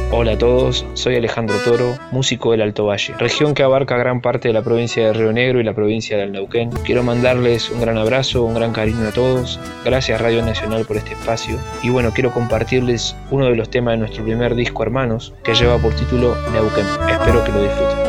Hola 0.09 0.31
a 0.31 0.37
todos, 0.37 0.85
soy 0.93 1.17
Alejandro 1.17 1.57
Toro, 1.65 1.97
músico 2.11 2.51
del 2.51 2.61
Alto 2.61 2.85
Valle, 2.85 3.13
región 3.19 3.53
que 3.53 3.63
abarca 3.63 3.97
gran 3.97 4.21
parte 4.21 4.47
de 4.47 4.53
la 4.53 4.61
provincia 4.61 5.05
de 5.05 5.11
Río 5.11 5.33
Negro 5.33 5.59
y 5.59 5.65
la 5.65 5.73
provincia 5.73 6.17
del 6.17 6.31
Neuquén. 6.31 6.69
Quiero 6.85 7.03
mandarles 7.03 7.69
un 7.69 7.81
gran 7.81 7.97
abrazo, 7.97 8.45
un 8.45 8.53
gran 8.53 8.71
cariño 8.71 9.05
a 9.05 9.11
todos. 9.11 9.59
Gracias 9.83 10.21
Radio 10.21 10.41
Nacional 10.45 10.85
por 10.85 10.95
este 10.95 11.11
espacio. 11.11 11.57
Y 11.83 11.89
bueno, 11.89 12.11
quiero 12.13 12.31
compartirles 12.31 13.17
uno 13.31 13.47
de 13.47 13.57
los 13.57 13.69
temas 13.69 13.95
de 13.95 13.97
nuestro 13.97 14.23
primer 14.23 14.55
disco 14.55 14.81
Hermanos, 14.81 15.33
que 15.43 15.53
lleva 15.53 15.77
por 15.77 15.93
título 15.93 16.37
Neuquén. 16.53 16.85
Espero 17.09 17.43
que 17.43 17.51
lo 17.51 17.63
disfruten. 17.63 18.06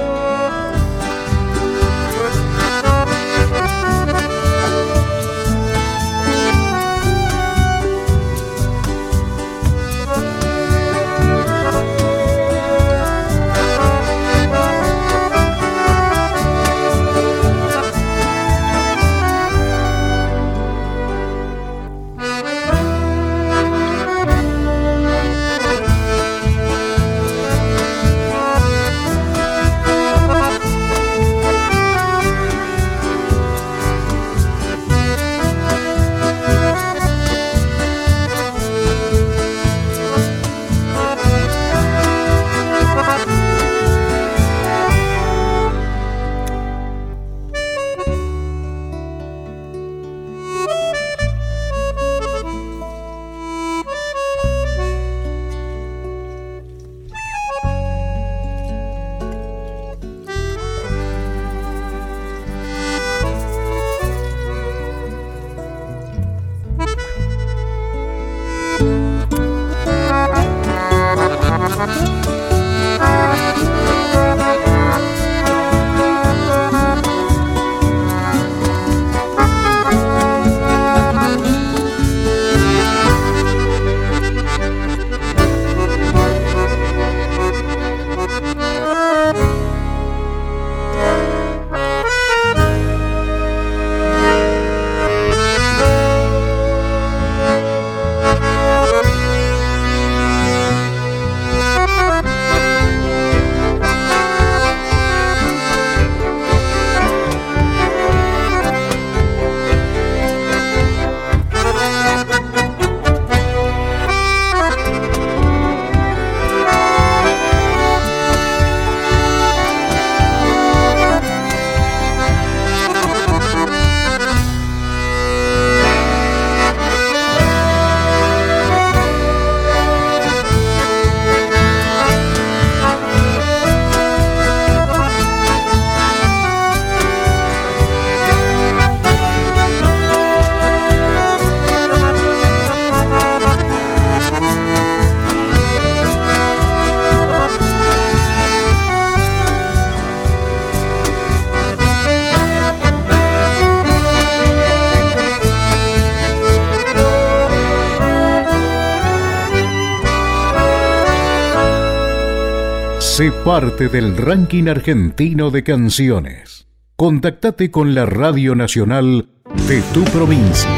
Sé 163.19 163.33
parte 163.33 163.89
del 163.89 164.17
ranking 164.17 164.69
argentino 164.69 165.51
de 165.51 165.65
canciones. 165.65 166.69
Contactate 166.95 167.69
con 167.69 167.93
la 167.93 168.07
Radio 168.07 168.55
Nacional 168.55 169.29
de 169.67 169.83
tu 169.93 170.05
provincia. 170.05 170.71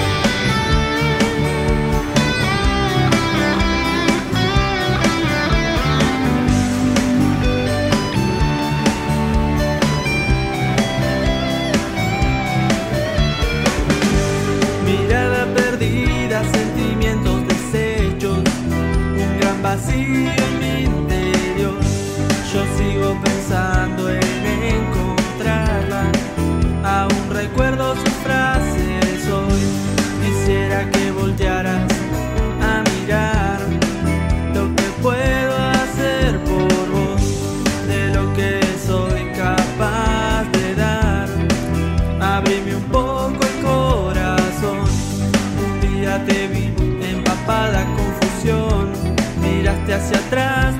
atrás. 50.30 50.79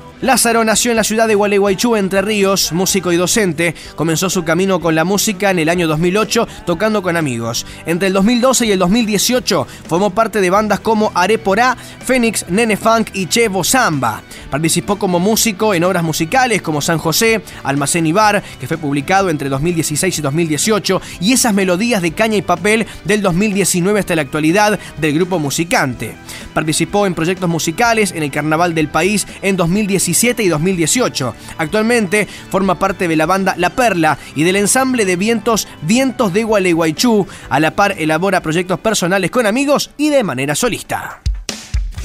Lázaro 0.21 0.63
nació 0.63 0.91
en 0.91 0.97
la 0.97 1.03
ciudad 1.03 1.27
de 1.27 1.33
Gualeguaychú, 1.33 1.95
Entre 1.95 2.21
Ríos, 2.21 2.73
músico 2.73 3.11
y 3.11 3.17
docente. 3.17 3.73
Comenzó 3.95 4.29
su 4.29 4.43
camino 4.43 4.79
con 4.79 4.93
la 4.93 5.03
música 5.03 5.49
en 5.49 5.57
el 5.57 5.67
año 5.67 5.87
2008, 5.87 6.47
tocando 6.63 7.01
con 7.01 7.17
amigos. 7.17 7.65
Entre 7.87 8.09
el 8.09 8.13
2012 8.13 8.67
y 8.67 8.71
el 8.71 8.77
2018 8.77 9.65
formó 9.87 10.11
parte 10.11 10.39
de 10.39 10.51
bandas 10.51 10.79
como 10.79 11.11
Areporá, 11.15 11.75
Fénix, 12.05 12.47
Nene 12.49 12.77
Funk 12.77 13.09
y 13.13 13.25
Chevo 13.25 13.63
Samba. 13.63 14.21
Participó 14.51 14.99
como 14.99 15.19
músico 15.19 15.73
en 15.73 15.83
obras 15.83 16.03
musicales 16.03 16.61
como 16.61 16.81
San 16.81 16.99
José, 16.99 17.41
Almacén 17.63 18.05
y 18.05 18.11
Bar, 18.11 18.43
que 18.59 18.67
fue 18.67 18.77
publicado 18.77 19.31
entre 19.31 19.49
2016 19.49 20.19
y 20.19 20.21
2018, 20.21 21.01
y 21.19 21.33
esas 21.33 21.55
melodías 21.55 22.03
de 22.03 22.11
caña 22.11 22.37
y 22.37 22.43
papel 22.43 22.85
del 23.05 23.23
2019 23.23 23.99
hasta 23.99 24.15
la 24.15 24.21
actualidad 24.21 24.77
del 24.99 25.15
grupo 25.15 25.39
Musicante. 25.39 26.15
Participó 26.53 27.07
en 27.07 27.15
proyectos 27.15 27.49
musicales 27.49 28.11
en 28.11 28.21
el 28.21 28.29
Carnaval 28.29 28.75
del 28.75 28.89
País 28.89 29.25
en 29.41 29.57
2017 29.57 30.10
y 30.43 30.47
2018. 30.47 31.35
Actualmente 31.57 32.27
forma 32.49 32.77
parte 32.77 33.07
de 33.07 33.15
la 33.15 33.25
banda 33.25 33.55
La 33.57 33.71
Perla 33.71 34.17
y 34.35 34.43
del 34.43 34.57
ensamble 34.57 35.05
de 35.05 35.15
vientos 35.15 35.67
Vientos 35.81 36.33
de 36.33 36.43
Gualeguaychú. 36.43 37.27
A 37.49 37.59
la 37.59 37.71
par 37.71 37.95
elabora 37.97 38.41
proyectos 38.41 38.79
personales 38.79 39.31
con 39.31 39.45
amigos 39.45 39.91
y 39.97 40.09
de 40.09 40.23
manera 40.23 40.55
solista. 40.55 41.21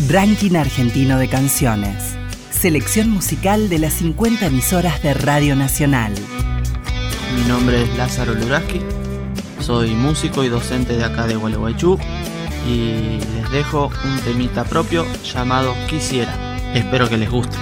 Ranking 0.09 0.57
Argentino 0.57 1.19
de 1.19 1.29
Canciones. 1.29 2.15
Selección 2.51 3.11
musical 3.11 3.69
de 3.69 3.79
las 3.79 3.95
50 3.95 4.47
emisoras 4.47 5.03
de 5.03 5.15
Radio 5.15 5.57
Nacional. 5.57 6.15
Mi 7.35 7.43
nombre 7.49 7.83
es 7.83 7.97
Lázaro 7.97 8.35
Luraski, 8.35 8.81
soy 9.61 9.91
músico 9.91 10.45
y 10.45 10.49
docente 10.49 10.97
de 10.97 11.05
acá 11.05 11.27
de 11.27 11.37
Gualeguaychú 11.37 11.99
y 12.67 13.19
les 13.35 13.51
dejo 13.51 13.91
un 14.05 14.21
temita 14.21 14.65
propio 14.65 15.05
llamado 15.23 15.75
Quisiera. 15.89 16.56
Espero 16.77 17.09
que 17.09 17.17
les 17.17 17.31
guste. 17.31 17.57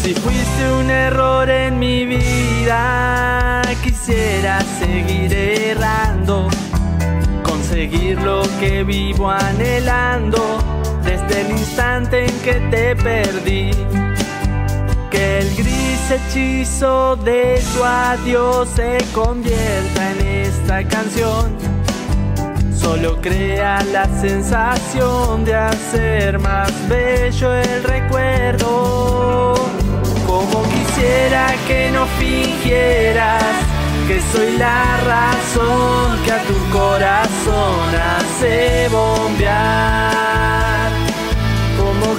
Si 0.00 0.14
fuiste 0.14 0.72
un 0.80 0.90
error 0.90 1.50
en 1.50 1.80
mi 1.80 2.06
vida, 2.06 3.62
quisiera 3.82 4.60
seguir 4.60 5.32
errando, 5.32 6.48
conseguir 7.42 8.22
lo 8.22 8.42
que 8.60 8.84
vivo 8.84 9.28
anhelando 9.28 10.40
desde 11.02 11.40
el 11.40 11.50
instante 11.50 12.26
en 12.26 12.38
que 12.42 12.54
te 12.70 12.94
perdí. 12.94 14.11
Que 15.12 15.38
el 15.40 15.54
gris 15.54 16.10
hechizo 16.10 17.16
de 17.16 17.62
tu 17.74 17.84
adiós 17.84 18.68
se 18.74 18.98
convierta 19.12 20.10
en 20.12 20.26
esta 20.46 20.82
canción. 20.88 21.54
Solo 22.74 23.20
crea 23.20 23.84
la 23.92 24.06
sensación 24.20 25.44
de 25.44 25.54
hacer 25.54 26.38
más 26.38 26.72
bello 26.88 27.54
el 27.54 27.84
recuerdo. 27.84 29.54
Como 30.26 30.62
quisiera 30.62 31.46
que 31.68 31.90
no 31.92 32.06
fingieras 32.18 33.44
que 34.08 34.20
soy 34.32 34.56
la 34.56 34.96
razón 35.04 36.22
que 36.24 36.32
a 36.32 36.42
tu 36.42 36.56
corazón 36.72 37.88
hace 38.16 38.88
bombear 38.88 40.02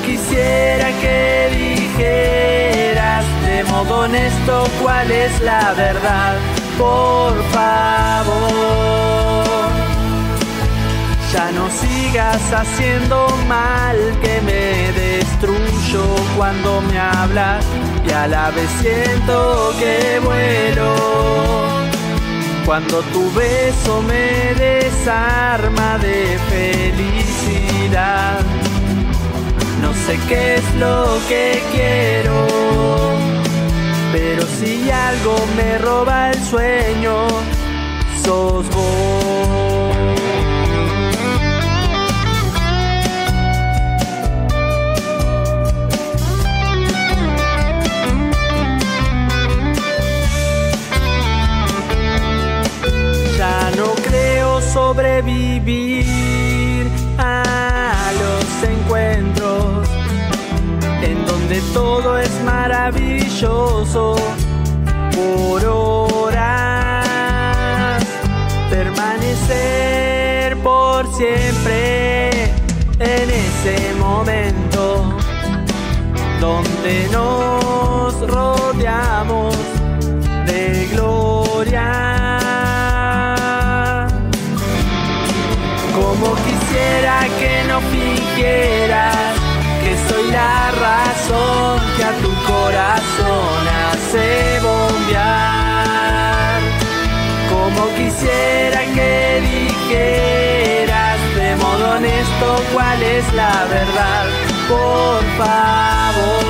quisiera 0.06 0.90
que 1.02 1.50
dijeras 1.56 2.63
de 3.64 3.72
modo 3.72 4.00
honesto 4.00 4.64
cuál 4.82 5.12
es 5.12 5.42
la 5.42 5.74
verdad, 5.74 6.38
por 6.78 7.34
favor. 7.52 9.44
Ya 11.32 11.52
no 11.52 11.70
sigas 11.70 12.54
haciendo 12.54 13.28
mal 13.48 13.98
que 14.22 14.42
me 14.42 14.92
destruyo 14.92 16.04
cuando 16.38 16.82
me 16.82 17.00
hablas 17.00 17.66
y 18.08 18.12
a 18.12 18.28
la 18.28 18.52
vez 18.52 18.70
siento 18.82 19.74
que 19.80 20.20
vuelo. 20.20 20.96
Cuando 22.66 23.02
tu 23.14 23.32
beso 23.34 24.02
me 24.04 24.54
desarma 24.56 25.98
de 25.98 26.40
felicidad 26.50 28.40
no 29.84 29.94
sé 29.94 30.18
qué 30.30 30.56
es 30.56 30.76
lo 30.76 31.20
que 31.28 31.62
quiero, 31.74 32.48
pero 34.14 34.44
si 34.46 34.92
algo 34.92 35.36
me 35.58 35.80
roba 35.80 36.30
el 36.30 36.40
sueño, 36.44 37.28
sos 38.24 38.70
vos. 38.70 40.14
Ya 53.36 53.72
no 53.76 53.96
creo 54.08 54.62
sobrevivir 54.62 56.06
a 57.18 58.12
los 58.22 58.70
encuentros 58.70 59.90
en 61.02 61.26
donde 61.26 61.60
todo 61.74 62.20
es 62.20 62.33
maravilloso 62.44 64.16
por 65.16 65.66
horas. 65.66 67.06
Permanecer 68.70 70.58
por 70.58 71.08
siempre 71.14 72.30
en 73.00 73.30
ese 73.30 73.94
momento 74.00 75.14
donde 76.40 77.08
no 77.12 77.53
Como 97.50 97.88
quisiera 97.96 98.82
que 98.96 99.42
dijeras 99.42 101.20
de 101.36 101.56
modo 101.56 101.92
honesto 101.98 102.48
cuál 102.74 103.04
es 103.04 103.34
la 103.34 103.66
verdad, 103.66 104.26
por 104.68 105.24
favor. 105.38 106.44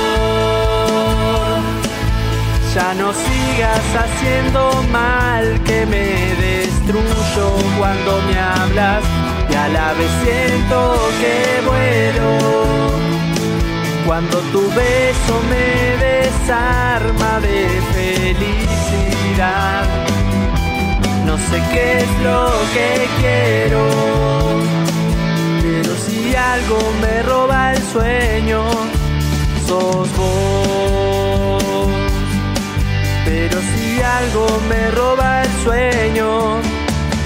Ya 2.74 2.94
no 2.94 3.12
sigas 3.12 3.84
haciendo 3.94 4.82
mal 4.90 5.62
que 5.64 5.86
me 5.86 6.34
destruyo 6.42 7.46
cuando 7.78 8.20
me 8.22 8.38
hablas 8.38 9.04
y 9.50 9.54
a 9.54 9.68
la 9.68 9.92
vez 9.92 10.10
siento 10.24 10.78
que 11.20 11.60
vuelo. 11.66 13.13
Cuando 14.06 14.38
tu 14.52 14.60
beso 14.60 15.40
me 15.48 15.96
desarma 15.96 17.40
de 17.40 17.66
felicidad, 17.94 19.84
no 21.24 21.38
sé 21.38 21.62
qué 21.72 21.98
es 22.00 22.10
lo 22.22 22.52
que 22.74 23.08
quiero, 23.18 23.88
pero 25.62 25.96
si 25.96 26.34
algo 26.34 26.78
me 27.00 27.22
roba 27.22 27.72
el 27.72 27.82
sueño, 27.92 28.62
sos 29.66 30.08
vos. 30.18 31.62
Pero 33.24 33.58
si 33.60 34.02
algo 34.02 34.46
me 34.68 34.90
roba 34.90 35.44
el 35.44 35.50
sueño, 35.64 36.58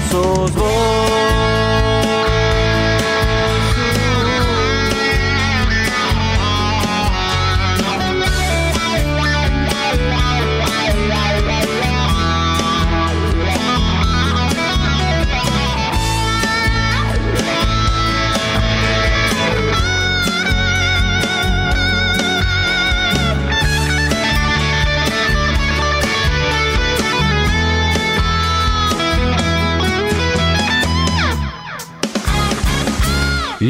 sos 0.09 0.53
vos. 0.55 1.88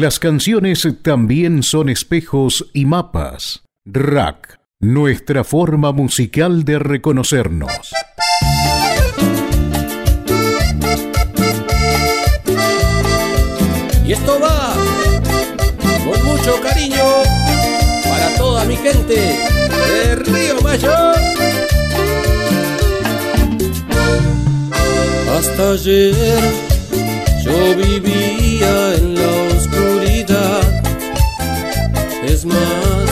Las 0.00 0.18
canciones 0.18 0.88
también 1.02 1.62
son 1.62 1.90
espejos 1.90 2.70
y 2.72 2.86
mapas. 2.86 3.64
Rack, 3.84 4.58
nuestra 4.80 5.44
forma 5.44 5.92
musical 5.92 6.64
de 6.64 6.78
reconocernos. 6.78 7.70
Y 14.06 14.12
esto 14.12 14.40
va 14.40 14.74
con 16.02 16.24
mucho 16.24 16.58
cariño 16.62 17.04
para 18.04 18.34
toda 18.38 18.64
mi 18.64 18.76
gente 18.76 19.38
de 19.96 20.16
Río 20.16 20.62
Mayor. 20.62 21.14
Hasta 25.36 25.72
ayer 25.72 26.14
yo 27.44 27.76
vivía 27.76 28.94
en 28.94 29.14
la. 29.16 29.49
Más, 32.44 33.10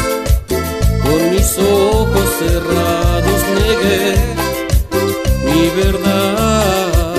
con 1.02 1.30
mis 1.30 1.58
ojos 1.58 2.28
cerrados 2.38 3.40
negué 3.56 4.14
mi 5.44 5.68
verdad. 5.82 7.14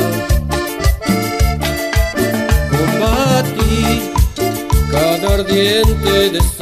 Combatí 2.71 4.11
cada 4.91 5.35
ardiente 5.35 6.31
deseo 6.31 6.58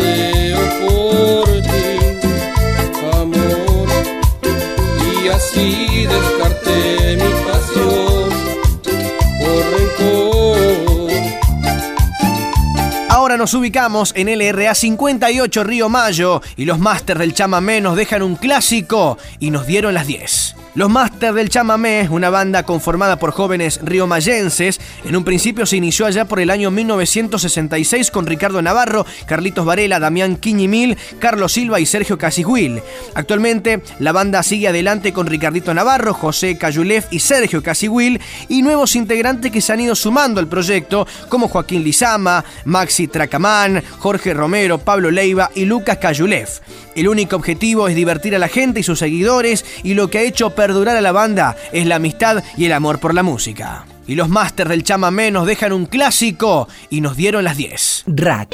Nos 13.37 13.53
ubicamos 13.53 14.13
en 14.15 14.35
LRA 14.35 14.73
58 14.73 15.63
Río 15.63 15.89
Mayo 15.89 16.41
y 16.55 16.65
los 16.65 16.79
Masters 16.79 17.19
del 17.19 17.35
Chamamé 17.35 17.81
nos 17.81 17.95
dejan 17.95 18.23
un 18.23 18.35
clásico 18.35 19.19
y 19.39 19.51
nos 19.51 19.67
dieron 19.67 19.93
las 19.93 20.07
10. 20.07 20.66
Los 20.77 20.91
Masters 20.91 21.33
del 21.33 21.49
Chamamé, 21.49 22.07
una 22.07 22.29
banda 22.29 22.61
conformada 22.61 23.17
por 23.17 23.31
jóvenes 23.31 23.79
riomayenses, 23.81 24.79
en 25.03 25.15
un 25.15 25.23
principio 25.23 25.65
se 25.65 25.75
inició 25.75 26.05
allá 26.05 26.25
por 26.25 26.39
el 26.39 26.51
año 26.51 26.69
1966 26.69 28.11
con 28.11 28.27
Ricardo 28.27 28.61
Navarro, 28.61 29.03
Carlitos 29.25 29.65
Varela, 29.65 29.99
Damián 29.99 30.35
Quiñimil, 30.35 30.95
Carlos 31.17 31.53
Silva 31.53 31.79
y 31.79 31.87
Sergio 31.87 32.19
Casiguil. 32.19 32.83
Actualmente 33.15 33.81
la 33.97 34.11
banda 34.11 34.43
sigue 34.43 34.67
adelante 34.67 35.13
con 35.13 35.25
Ricardito 35.25 35.73
Navarro, 35.73 36.13
José 36.13 36.59
Cayulef 36.59 37.07
y 37.09 37.21
Sergio 37.21 37.63
Casiguil 37.63 38.21
y 38.47 38.61
nuevos 38.61 38.95
integrantes 38.95 39.51
que 39.51 39.61
se 39.61 39.73
han 39.73 39.81
ido 39.81 39.95
sumando 39.95 40.39
al 40.39 40.47
proyecto 40.47 41.07
como 41.27 41.47
Joaquín 41.47 41.83
Lizama, 41.83 42.45
Maxi 42.65 43.07
Tracamán, 43.07 43.81
Jorge 43.97 44.31
Romero, 44.35 44.77
Pablo 44.77 45.09
Leiva 45.09 45.49
y 45.55 45.65
Lucas 45.65 45.97
Cayulef. 45.97 46.59
El 46.97 47.07
único 47.07 47.35
objetivo 47.35 47.87
es 47.87 47.95
divertir 47.95 48.35
a 48.35 48.39
la 48.39 48.47
gente 48.47 48.79
y 48.79 48.83
sus 48.83 48.99
seguidores 48.99 49.65
y 49.83 49.93
lo 49.93 50.09
que 50.09 50.17
ha 50.17 50.23
hecho 50.23 50.51
perdurar 50.67 50.97
a 50.97 51.01
la 51.01 51.13
banda 51.13 51.55
es 51.71 51.85
la 51.85 51.95
amistad 51.95 52.43
y 52.57 52.65
el 52.65 52.73
amor 52.73 52.99
por 52.99 53.13
la 53.13 53.23
música. 53.23 53.85
Y 54.05 54.15
los 54.15 54.27
Masters 54.27 54.69
del 54.69 54.83
Chamamé 54.83 55.31
nos 55.31 55.47
dejan 55.47 55.71
un 55.71 55.85
clásico 55.85 56.67
y 56.89 56.99
nos 56.99 57.15
dieron 57.15 57.45
las 57.45 57.55
10. 57.55 58.03
Rack. 58.07 58.49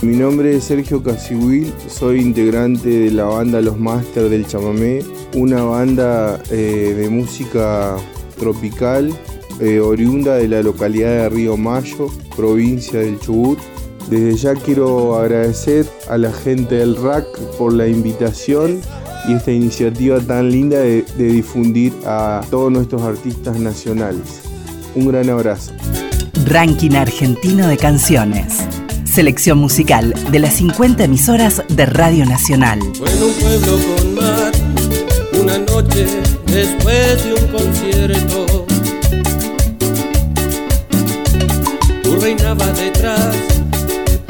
Mi 0.00 0.16
nombre 0.16 0.56
es 0.56 0.64
Sergio 0.64 1.02
Casihuil, 1.02 1.70
soy 1.86 2.20
integrante 2.20 2.88
de 2.88 3.10
la 3.10 3.24
banda 3.24 3.60
Los 3.60 3.78
Masters 3.78 4.30
del 4.30 4.46
Chamamé, 4.46 5.00
una 5.34 5.64
banda 5.64 6.40
eh, 6.50 6.94
de 6.96 7.10
música 7.10 7.94
tropical 8.38 9.12
eh, 9.60 9.80
oriunda 9.80 10.36
de 10.36 10.48
la 10.48 10.62
localidad 10.62 11.10
de 11.10 11.28
Río 11.28 11.58
Mayo, 11.58 12.06
provincia 12.34 13.00
del 13.00 13.20
Chubut. 13.20 13.58
Desde 14.10 14.36
ya 14.36 14.54
quiero 14.54 15.16
agradecer 15.18 15.86
a 16.08 16.16
la 16.16 16.32
gente 16.32 16.76
del 16.76 16.96
RAC 16.96 17.26
por 17.58 17.74
la 17.74 17.86
invitación 17.86 18.80
y 19.28 19.34
esta 19.34 19.52
iniciativa 19.52 20.18
tan 20.18 20.50
linda 20.50 20.78
de, 20.78 21.02
de 21.18 21.24
difundir 21.24 21.92
a 22.06 22.40
todos 22.50 22.72
nuestros 22.72 23.02
artistas 23.02 23.58
nacionales. 23.58 24.40
Un 24.94 25.08
gran 25.08 25.28
abrazo. 25.28 25.72
Ranking 26.46 26.92
argentino 26.92 27.68
de 27.68 27.76
canciones. 27.76 28.64
Selección 29.04 29.58
musical 29.58 30.14
de 30.30 30.38
las 30.38 30.54
50 30.54 31.04
emisoras 31.04 31.62
de 31.68 31.84
Radio 31.84 32.24
Nacional. 32.24 32.80
Fue 32.94 33.10
en 33.10 33.22
un 33.22 33.32
pueblo 33.32 33.78
con 33.96 34.14
mar, 34.14 34.52
una 35.38 35.58
noche 35.58 36.06
después 36.46 37.24
de 37.24 37.34
un 37.34 37.46
concierto. 37.48 38.66
Tú 42.02 42.16
reinabas 42.16 42.78
detrás 42.78 43.47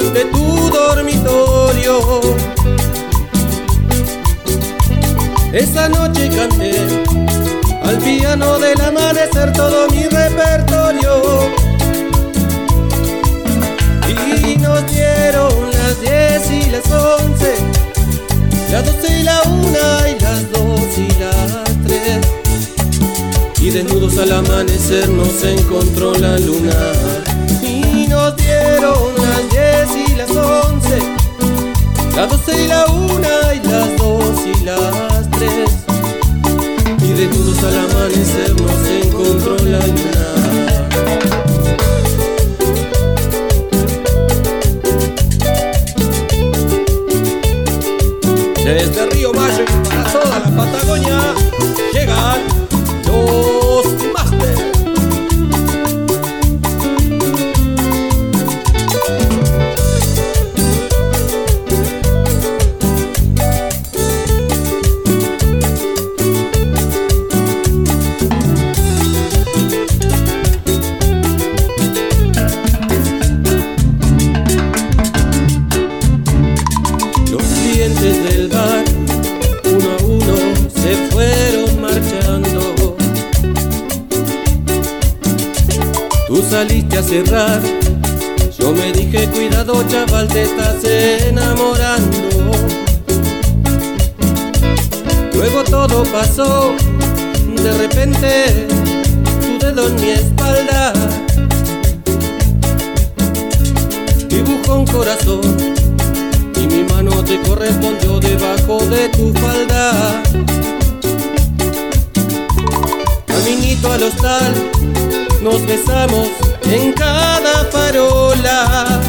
de 0.00 0.24
tu 0.26 0.70
dormitorio. 0.70 2.20
Esa 5.52 5.88
noche 5.88 6.28
canté 6.28 6.72
al 7.82 7.98
piano 7.98 8.58
del 8.58 8.80
amanecer 8.80 9.52
todo 9.52 9.88
mi 9.88 10.04
repertorio. 10.04 11.22
Y 14.46 14.56
nos 14.58 14.86
dieron 14.92 15.52
las 15.72 16.00
10 16.00 16.50
y 16.50 16.70
las 16.70 16.90
11, 16.90 17.54
las 18.70 18.84
12 18.84 19.18
y 19.18 19.22
la 19.22 19.42
1 19.42 19.68
y 20.08 20.20
las 20.22 20.52
2 20.52 20.98
y 20.98 21.08
las 21.20 21.64
3. 21.86 23.62
Y 23.62 23.70
desnudos 23.70 24.18
al 24.18 24.32
amanecer 24.32 25.08
nos 25.08 25.42
encontró 25.42 26.14
la 26.14 26.38
luna 26.38 26.92
nos 28.26 28.36
dieron 28.38 29.14
las 29.18 29.50
diez 29.50 30.08
y 30.08 30.14
las 30.16 30.30
once, 30.30 30.98
las 32.16 32.28
doce 32.28 32.64
y 32.64 32.66
la 32.66 32.84
una 32.86 33.54
y 33.54 33.60
las 33.68 33.96
dos 33.96 34.34
y 34.44 34.64
las 34.64 35.30
tres. 35.30 35.70
Y 37.02 37.12
desnudos 37.12 37.62
al 37.62 37.78
amanecer 37.78 38.60
nos 38.60 38.88
encontró 38.88 39.56
la 39.58 39.78
luna. 39.78 40.26
Desde 48.64 49.06
Río 49.10 49.32
Mayo 49.34 49.62
y 49.62 49.88
para 49.88 50.04
toda 50.10 50.38
la 50.40 50.56
Patagonia 50.56 51.34
llegan 51.92 52.55
a 86.98 87.02
cerrar, 87.02 87.60
yo 88.58 88.72
me 88.72 88.90
dije, 88.90 89.28
cuidado 89.28 89.84
chaval, 89.86 90.28
te 90.28 90.44
estás 90.44 90.82
enamorando. 90.84 92.18
Luego 95.34 95.64
todo 95.64 96.04
pasó, 96.04 96.74
de 97.62 97.72
repente, 97.76 98.66
tu 99.40 99.58
dedo 99.66 99.88
en 99.88 99.94
mi 99.96 100.10
espalda. 100.10 100.92
Dibujó 104.28 104.76
un 104.76 104.86
corazón 104.86 105.56
y 106.56 106.66
mi 106.66 106.82
mano 106.84 107.22
te 107.24 107.38
correspondió 107.42 108.20
debajo 108.20 108.78
de 108.86 109.08
tu 109.10 109.34
falda. 109.34 110.22
Caminito 113.26 113.92
al 113.92 114.02
hostal, 114.04 114.54
nos 115.42 115.66
besamos 115.66 116.28
en 116.70 116.92
cada 116.92 117.64
farola. 117.70 119.00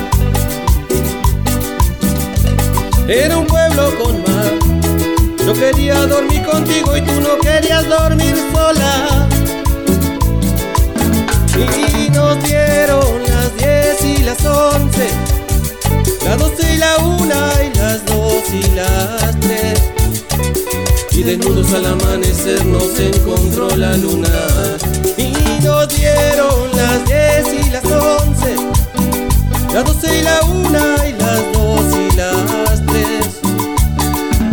Era 3.08 3.38
un 3.38 3.46
pueblo 3.46 3.98
con 3.98 4.22
mar, 4.24 4.54
yo 5.46 5.54
quería 5.54 6.06
dormir 6.06 6.44
contigo 6.46 6.98
y 6.98 7.02
tú 7.02 7.22
no 7.22 7.38
querías 7.40 7.88
dormir 7.88 8.36
sola. 8.54 9.28
Y 11.58 12.10
nos 12.10 12.44
dieron 12.44 13.24
las 13.24 13.58
diez 13.58 14.04
y 14.04 14.24
las 14.24 14.46
once 14.46 15.10
las 16.28 16.40
doce 16.40 16.74
y 16.74 16.78
la 16.78 16.98
una 16.98 17.52
y 17.64 17.78
las 17.78 18.06
dos 18.06 18.44
y 18.52 18.62
las 18.76 19.40
tres. 19.40 19.82
Y 21.12 21.24
desnudos 21.24 21.74
al 21.74 21.86
amanecer 21.86 22.66
nos 22.66 23.00
encontró 23.00 23.70
la 23.78 23.96
luna. 23.96 24.30
Nos 25.68 25.88
dieron 25.90 26.72
las 26.76 27.06
diez 27.06 27.46
y 27.54 27.70
las 27.70 27.84
once, 27.86 28.56
las 29.74 29.84
doce 29.84 30.20
y 30.20 30.22
la 30.24 30.42
una 30.44 31.08
y 31.08 31.14
las 31.14 31.42
dos 31.52 31.86
y 31.94 32.16
las 32.16 32.86
tres. 32.86 33.28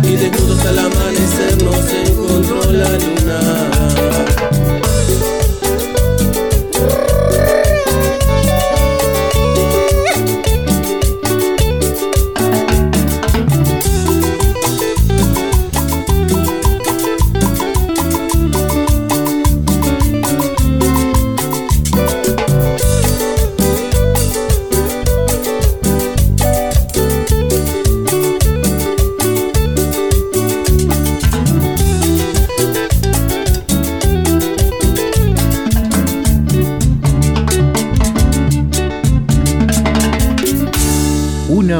Y 0.03 0.15
desnudos 0.17 0.65
al 0.65 0.79
amanecer 0.79 1.63
nos 1.63 1.89
encontró 1.89 2.71
la 2.71 2.89
luna. 2.89 3.74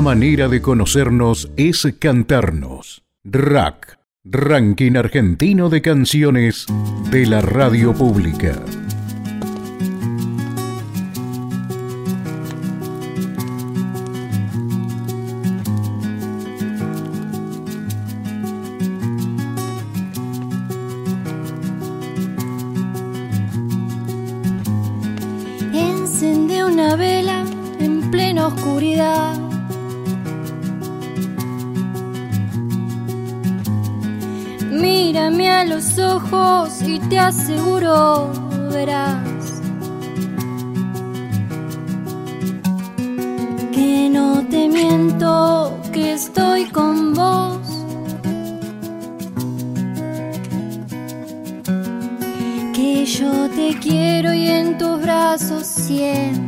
Manera 0.06 0.48
de 0.50 0.62
conocernos 0.62 1.50
es 1.58 1.88
cantarnos. 1.98 3.04
Rack, 3.24 3.98
Ranking 4.24 4.98
Argentino 4.98 5.70
de 5.70 5.82
Canciones 5.82 6.68
de 7.10 7.26
la 7.26 7.42
Radio 7.42 7.92
Pública. 7.92 8.54
Ojos 36.16 36.82
y 36.82 37.00
te 37.10 37.20
aseguro 37.20 38.32
verás 38.72 39.62
que 43.74 44.10
no 44.10 44.46
te 44.50 44.70
miento, 44.70 45.78
que 45.92 46.14
estoy 46.14 46.66
con 46.70 47.14
vos. 47.14 47.60
Que 52.74 53.06
yo 53.06 53.50
te 53.50 53.78
quiero 53.80 54.34
y 54.34 54.48
en 54.48 54.78
tus 54.78 55.02
brazos 55.02 55.68
siempre 55.68 56.45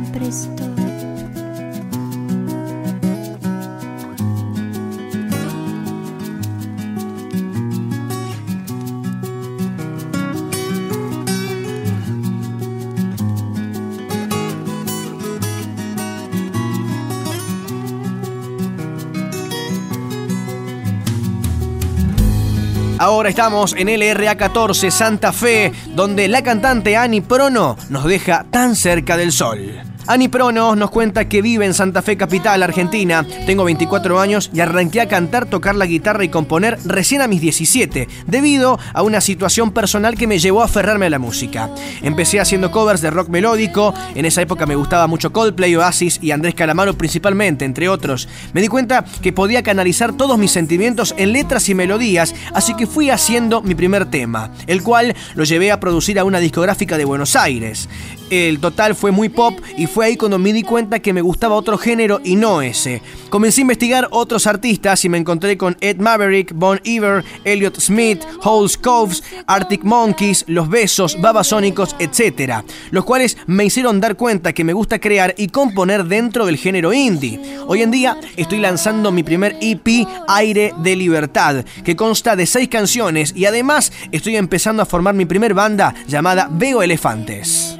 Estamos 23.28 23.74
en 23.76 23.88
LRA 23.88 24.36
14 24.36 24.90
Santa 24.90 25.34
Fe, 25.34 25.70
donde 25.94 26.28
la 26.28 26.42
cantante 26.42 26.96
Ani 26.96 27.20
Prono 27.20 27.76
nos 27.90 28.04
deja 28.04 28.46
tan 28.50 28.74
cerca 28.74 29.18
del 29.18 29.32
sol. 29.32 29.87
Ani 30.08 30.28
Prono 30.28 30.74
nos 30.74 30.90
cuenta 30.90 31.28
que 31.28 31.42
vive 31.42 31.66
en 31.66 31.74
Santa 31.74 32.00
Fe 32.00 32.16
Capital, 32.16 32.62
Argentina. 32.62 33.26
Tengo 33.44 33.64
24 33.64 34.18
años 34.18 34.50
y 34.54 34.60
arranqué 34.60 35.02
a 35.02 35.08
cantar, 35.08 35.44
tocar 35.44 35.74
la 35.74 35.84
guitarra 35.84 36.24
y 36.24 36.30
componer 36.30 36.78
recién 36.86 37.20
a 37.20 37.28
mis 37.28 37.42
17, 37.42 38.08
debido 38.26 38.78
a 38.94 39.02
una 39.02 39.20
situación 39.20 39.70
personal 39.70 40.16
que 40.16 40.26
me 40.26 40.38
llevó 40.38 40.62
a 40.62 40.64
aferrarme 40.64 41.04
a 41.04 41.10
la 41.10 41.18
música. 41.18 41.68
Empecé 42.00 42.40
haciendo 42.40 42.70
covers 42.70 43.02
de 43.02 43.10
rock 43.10 43.28
melódico, 43.28 43.92
en 44.14 44.24
esa 44.24 44.40
época 44.40 44.64
me 44.64 44.76
gustaba 44.76 45.06
mucho 45.08 45.30
Coldplay, 45.30 45.76
Oasis 45.76 46.20
y 46.22 46.30
Andrés 46.30 46.54
Calamaro 46.54 46.96
principalmente, 46.96 47.66
entre 47.66 47.90
otros. 47.90 48.30
Me 48.54 48.62
di 48.62 48.68
cuenta 48.68 49.04
que 49.20 49.34
podía 49.34 49.62
canalizar 49.62 50.16
todos 50.16 50.38
mis 50.38 50.52
sentimientos 50.52 51.14
en 51.18 51.34
letras 51.34 51.68
y 51.68 51.74
melodías, 51.74 52.34
así 52.54 52.72
que 52.72 52.86
fui 52.86 53.10
haciendo 53.10 53.60
mi 53.60 53.74
primer 53.74 54.06
tema, 54.06 54.52
el 54.66 54.82
cual 54.82 55.14
lo 55.34 55.44
llevé 55.44 55.70
a 55.70 55.80
producir 55.80 56.18
a 56.18 56.24
una 56.24 56.40
discográfica 56.40 56.96
de 56.96 57.04
Buenos 57.04 57.36
Aires. 57.36 57.90
El 58.30 58.60
total 58.60 58.94
fue 58.94 59.10
muy 59.10 59.28
pop 59.28 59.58
y 59.76 59.86
fue 59.86 60.06
ahí 60.06 60.16
cuando 60.16 60.38
me 60.38 60.52
di 60.52 60.62
cuenta 60.62 61.00
que 61.00 61.12
me 61.12 61.22
gustaba 61.22 61.54
otro 61.54 61.78
género 61.78 62.20
y 62.24 62.36
no 62.36 62.62
ese. 62.62 63.02
Comencé 63.30 63.60
a 63.60 63.62
investigar 63.62 64.08
otros 64.10 64.46
artistas 64.46 65.04
y 65.04 65.08
me 65.08 65.18
encontré 65.18 65.56
con 65.56 65.76
Ed 65.80 65.98
Maverick, 65.98 66.52
Bon 66.54 66.80
Iver, 66.84 67.24
Elliot 67.44 67.78
Smith, 67.78 68.22
Halls 68.42 68.76
Coves, 68.76 69.22
Arctic 69.46 69.84
Monkeys, 69.84 70.44
Los 70.46 70.68
Besos, 70.68 71.20
Babasónicos, 71.20 71.96
etc. 71.98 72.64
Los 72.90 73.04
cuales 73.04 73.36
me 73.46 73.64
hicieron 73.64 74.00
dar 74.00 74.16
cuenta 74.16 74.52
que 74.52 74.64
me 74.64 74.72
gusta 74.72 74.98
crear 74.98 75.34
y 75.36 75.48
componer 75.48 76.04
dentro 76.04 76.46
del 76.46 76.56
género 76.56 76.92
indie. 76.92 77.40
Hoy 77.66 77.82
en 77.82 77.90
día 77.90 78.18
estoy 78.36 78.58
lanzando 78.58 79.12
mi 79.12 79.22
primer 79.22 79.56
EP 79.60 80.06
Aire 80.26 80.72
de 80.82 80.96
Libertad, 80.96 81.64
que 81.84 81.96
consta 81.96 82.36
de 82.36 82.46
seis 82.46 82.68
canciones 82.68 83.32
y 83.36 83.46
además 83.46 83.92
estoy 84.12 84.36
empezando 84.36 84.82
a 84.82 84.86
formar 84.86 85.14
mi 85.14 85.24
primer 85.24 85.54
banda 85.54 85.94
llamada 86.06 86.48
Veo 86.50 86.82
Elefantes. 86.82 87.78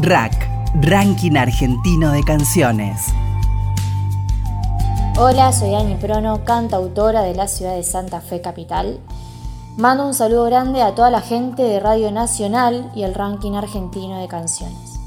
Rack, 0.00 0.48
Ranking 0.82 1.36
Argentino 1.36 2.12
de 2.12 2.22
Canciones. 2.22 3.06
Hola, 5.18 5.52
soy 5.52 5.74
Ani 5.74 5.96
Prono, 5.96 6.44
cantautora 6.44 7.22
de 7.22 7.34
la 7.34 7.48
ciudad 7.48 7.74
de 7.74 7.82
Santa 7.82 8.20
Fe 8.20 8.40
Capital. 8.40 9.00
Mando 9.76 10.06
un 10.06 10.14
saludo 10.14 10.44
grande 10.44 10.82
a 10.82 10.94
toda 10.94 11.10
la 11.10 11.20
gente 11.20 11.62
de 11.62 11.80
Radio 11.80 12.12
Nacional 12.12 12.92
y 12.94 13.02
el 13.02 13.14
Ranking 13.14 13.54
Argentino 13.54 14.20
de 14.20 14.28
Canciones. 14.28 15.00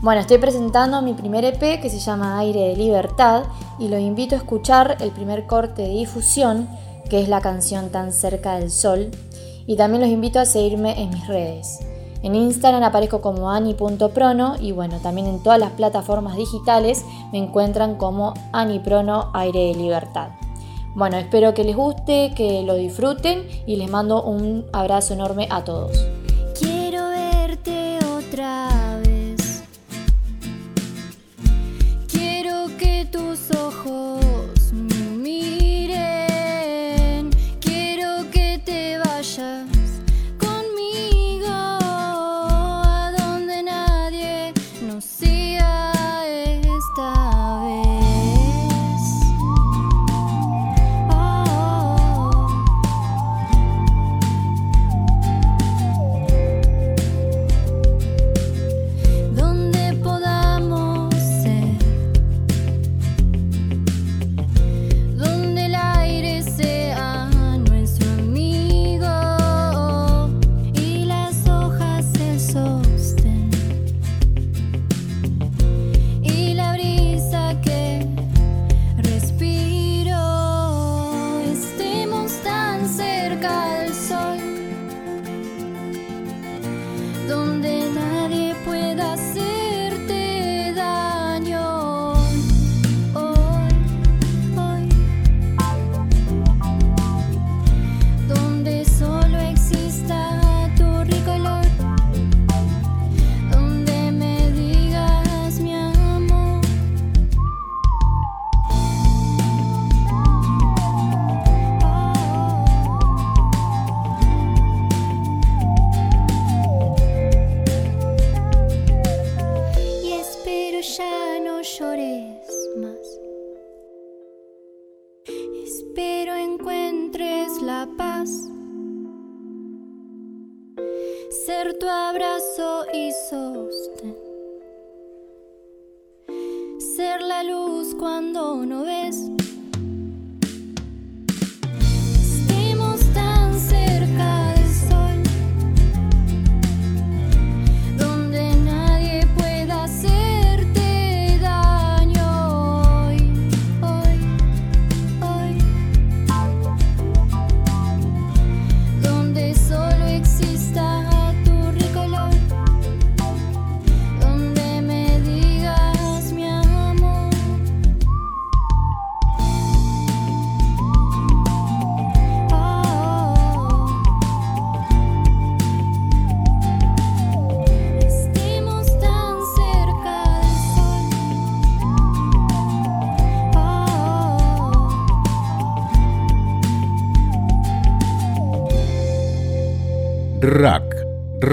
Bueno, 0.00 0.22
estoy 0.22 0.38
presentando 0.38 1.02
mi 1.02 1.12
primer 1.12 1.44
EP 1.44 1.80
que 1.80 1.90
se 1.90 1.98
llama 1.98 2.38
Aire 2.38 2.68
de 2.68 2.76
Libertad 2.76 3.42
y 3.78 3.88
los 3.88 4.00
invito 4.00 4.34
a 4.34 4.38
escuchar 4.38 4.96
el 5.00 5.10
primer 5.10 5.46
corte 5.46 5.82
de 5.82 5.90
difusión, 5.90 6.68
que 7.10 7.20
es 7.20 7.28
la 7.28 7.42
canción 7.42 7.90
Tan 7.90 8.14
cerca 8.14 8.54
del 8.54 8.70
sol, 8.70 9.10
y 9.66 9.76
también 9.76 10.00
los 10.00 10.10
invito 10.10 10.40
a 10.40 10.46
seguirme 10.46 11.02
en 11.02 11.10
mis 11.10 11.26
redes. 11.26 11.80
En 12.26 12.34
Instagram 12.34 12.82
aparezco 12.82 13.20
como 13.20 13.52
ani.prono 13.52 14.56
y 14.58 14.72
bueno, 14.72 14.98
también 14.98 15.28
en 15.28 15.40
todas 15.44 15.60
las 15.60 15.70
plataformas 15.70 16.34
digitales 16.34 17.04
me 17.30 17.38
encuentran 17.38 17.94
como 17.94 18.34
aniprono 18.52 19.30
aire 19.32 19.68
de 19.68 19.74
libertad. 19.76 20.30
Bueno, 20.96 21.18
espero 21.18 21.54
que 21.54 21.62
les 21.62 21.76
guste, 21.76 22.32
que 22.34 22.64
lo 22.64 22.74
disfruten 22.74 23.46
y 23.64 23.76
les 23.76 23.88
mando 23.88 24.24
un 24.24 24.66
abrazo 24.72 25.14
enorme 25.14 25.46
a 25.52 25.62
todos. 25.62 26.04
Quiero 26.58 27.10
verte 27.10 27.98
otra 28.18 28.70
vez. 29.04 29.62
Quiero 32.08 32.66
que 32.76 33.04
tus 33.04 33.52
ojos 33.56 34.25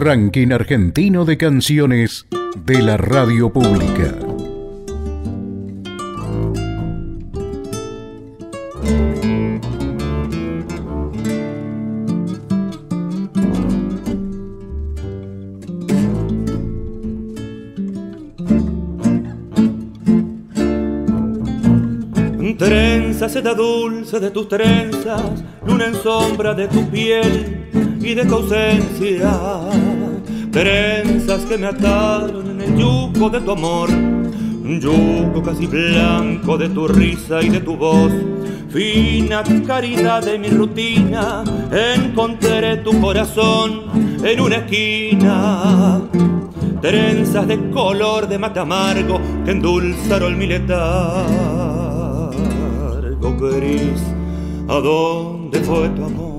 ranking 0.03 0.51
argentino 0.51 1.23
de 1.23 1.37
canciones 1.37 2.27
de 2.65 2.81
la 2.81 2.97
radio 2.97 3.53
pública. 3.53 4.13
Trenza, 22.57 23.29
seda 23.29 23.53
dulce 23.53 24.19
de 24.19 24.31
tus 24.31 24.49
trenzas, 24.49 25.43
luna 25.65 25.87
en 25.87 25.95
sombra 25.95 26.53
de 26.53 26.67
tu 26.67 26.89
piel 26.89 27.69
y 28.01 28.13
de 28.13 28.25
tu 28.25 28.35
ausencia 28.35 29.31
trenzas 30.53 31.41
que 31.45 31.57
me 31.57 31.67
ataron 31.67 32.51
en 32.51 32.61
el 32.61 32.77
yugo 32.77 33.29
de 33.29 33.41
tu 33.41 33.51
amor, 33.51 33.89
un 33.89 34.79
yugo 34.79 35.43
casi 35.43 35.65
blanco 35.65 36.57
de 36.57 36.69
tu 36.69 36.87
risa 36.87 37.41
y 37.41 37.49
de 37.49 37.59
tu 37.59 37.75
voz. 37.75 38.13
Fina 38.69 39.43
caridad 39.67 40.23
de 40.23 40.39
mi 40.39 40.47
rutina, 40.49 41.43
encontré 41.71 42.77
tu 42.77 43.01
corazón 43.01 43.81
en 44.23 44.39
una 44.39 44.55
esquina. 44.57 46.01
Trenzas 46.81 47.47
de 47.47 47.69
color 47.71 48.27
de 48.27 48.37
mate 48.37 48.59
amargo 48.59 49.19
que 49.43 49.51
endulzaron 49.51 50.37
mi 50.37 50.47
letargo 50.47 51.53
gris. 53.39 54.01
¿A 54.69 54.75
dónde? 54.75 55.43
dónde 55.53 55.59
fue 55.59 55.89
tu 55.89 56.05
amor. 56.05 56.32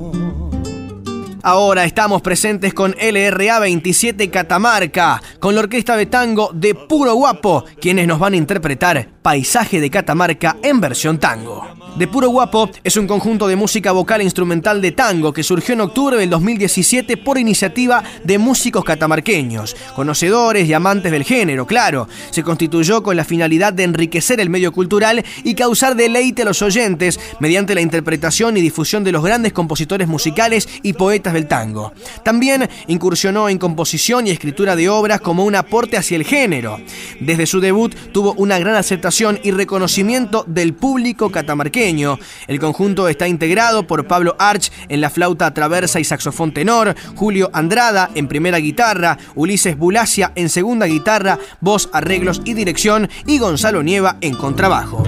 Ahora 1.47 1.85
estamos 1.85 2.23
presentes 2.23 2.73
con 2.73 2.93
LRA 2.93 3.59
27 3.59 4.31
Catamarca, 4.31 5.23
con 5.41 5.55
la 5.55 5.61
orquesta 5.61 5.95
de 5.95 6.07
tango 6.07 6.51
de 6.55 6.75
Puro 6.75 7.13
Guapo, 7.17 7.67
quienes 7.83 8.07
nos 8.07 8.19
van 8.19 8.33
a 8.33 8.37
interpretar 8.39 9.14
Paisaje 9.25 9.81
de 9.81 9.89
Catamarca 9.89 10.59
en 10.63 10.83
versión 10.83 11.19
tango. 11.19 11.67
De 11.97 12.09
Puro 12.09 12.29
Guapo 12.29 12.69
es 12.83 12.97
un 12.97 13.07
conjunto 13.07 13.47
de 13.47 13.57
música 13.57 13.93
vocal 13.93 14.21
e 14.21 14.25
instrumental 14.25 14.83
de 14.83 14.91
tango 14.93 15.33
que 15.33 15.45
surgió 15.45 15.75
en 15.75 15.81
octubre 15.81 16.17
del 16.19 16.29
2017 16.29 17.17
por 17.17 17.39
iniciativa 17.39 18.03
de 18.25 18.37
músicos 18.37 18.85
catamarqueños, 18.85 19.77
conocedores 19.95 20.69
y 20.69 20.75
amantes 20.75 21.13
del 21.13 21.23
género, 21.23 21.67
claro. 21.67 22.09
Se 22.31 22.43
constituyó 22.43 23.03
con 23.03 23.17
la 23.17 23.25
finalidad 23.25 23.73
de 23.73 23.85
enriquecer 23.85 24.41
el 24.41 24.51
medio 24.51 24.73
cultural 24.73 25.25
y 25.45 25.55
causar 25.55 25.95
deleite 25.95 26.43
a 26.43 26.47
los 26.47 26.61
oyentes 26.61 27.19
mediante 27.39 27.77
la 27.77 27.81
interpretación 27.81 28.57
y 28.57 28.61
difusión 28.61 29.05
de 29.05 29.13
los 29.13 29.25
grandes 29.25 29.53
compositores 29.53 30.09
musicales 30.09 30.69
y 30.83 30.95
poetas 30.95 31.33
del 31.33 31.47
tango. 31.47 31.93
También 32.25 32.69
incursionó 32.89 33.49
en 33.49 33.59
composición 33.59 34.27
y 34.27 34.33
escritura 34.33 34.75
de 34.75 34.91
obras 34.91 35.21
como 35.21 35.45
un 35.45 35.55
aporte 35.55 35.97
hacia 35.97 36.17
el 36.17 36.25
género. 36.25 36.81
Desde 37.21 37.47
su 37.47 37.61
debut 37.61 37.95
tuvo 38.13 38.35
una 38.35 38.59
gran 38.59 38.75
aceptación 38.75 39.14
y 39.15 39.53
reconocimiento 39.53 40.45
del 40.49 40.75
público 40.75 41.31
catamarqueño 41.31 42.19
el 42.49 42.59
conjunto 42.59 43.09
está 43.09 43.29
integrado 43.29 43.87
por 43.87 44.09
Pablo 44.09 44.35
Arch 44.41 44.73
en 44.89 45.01
la 45.01 45.09
flauta 45.09 45.55
traversa 45.55 46.01
y 46.01 46.05
saxofón 46.05 46.53
tenor, 46.53 46.97
Julio 47.15 47.49
Andrada 47.53 48.11
en 48.17 48.27
primera 48.27 48.59
guitarra, 48.59 49.17
Ulises 49.37 49.79
Bulacia 49.79 50.33
en 50.35 50.49
segunda 50.49 50.87
guitarra, 50.87 51.39
voz, 51.61 51.89
arreglos 51.93 52.43
y 52.45 52.55
dirección 52.55 53.09
y 53.25 53.39
Gonzalo 53.39 53.85
Nieva 53.85 54.17
en 54.21 54.35
contrabajo. 54.35 55.05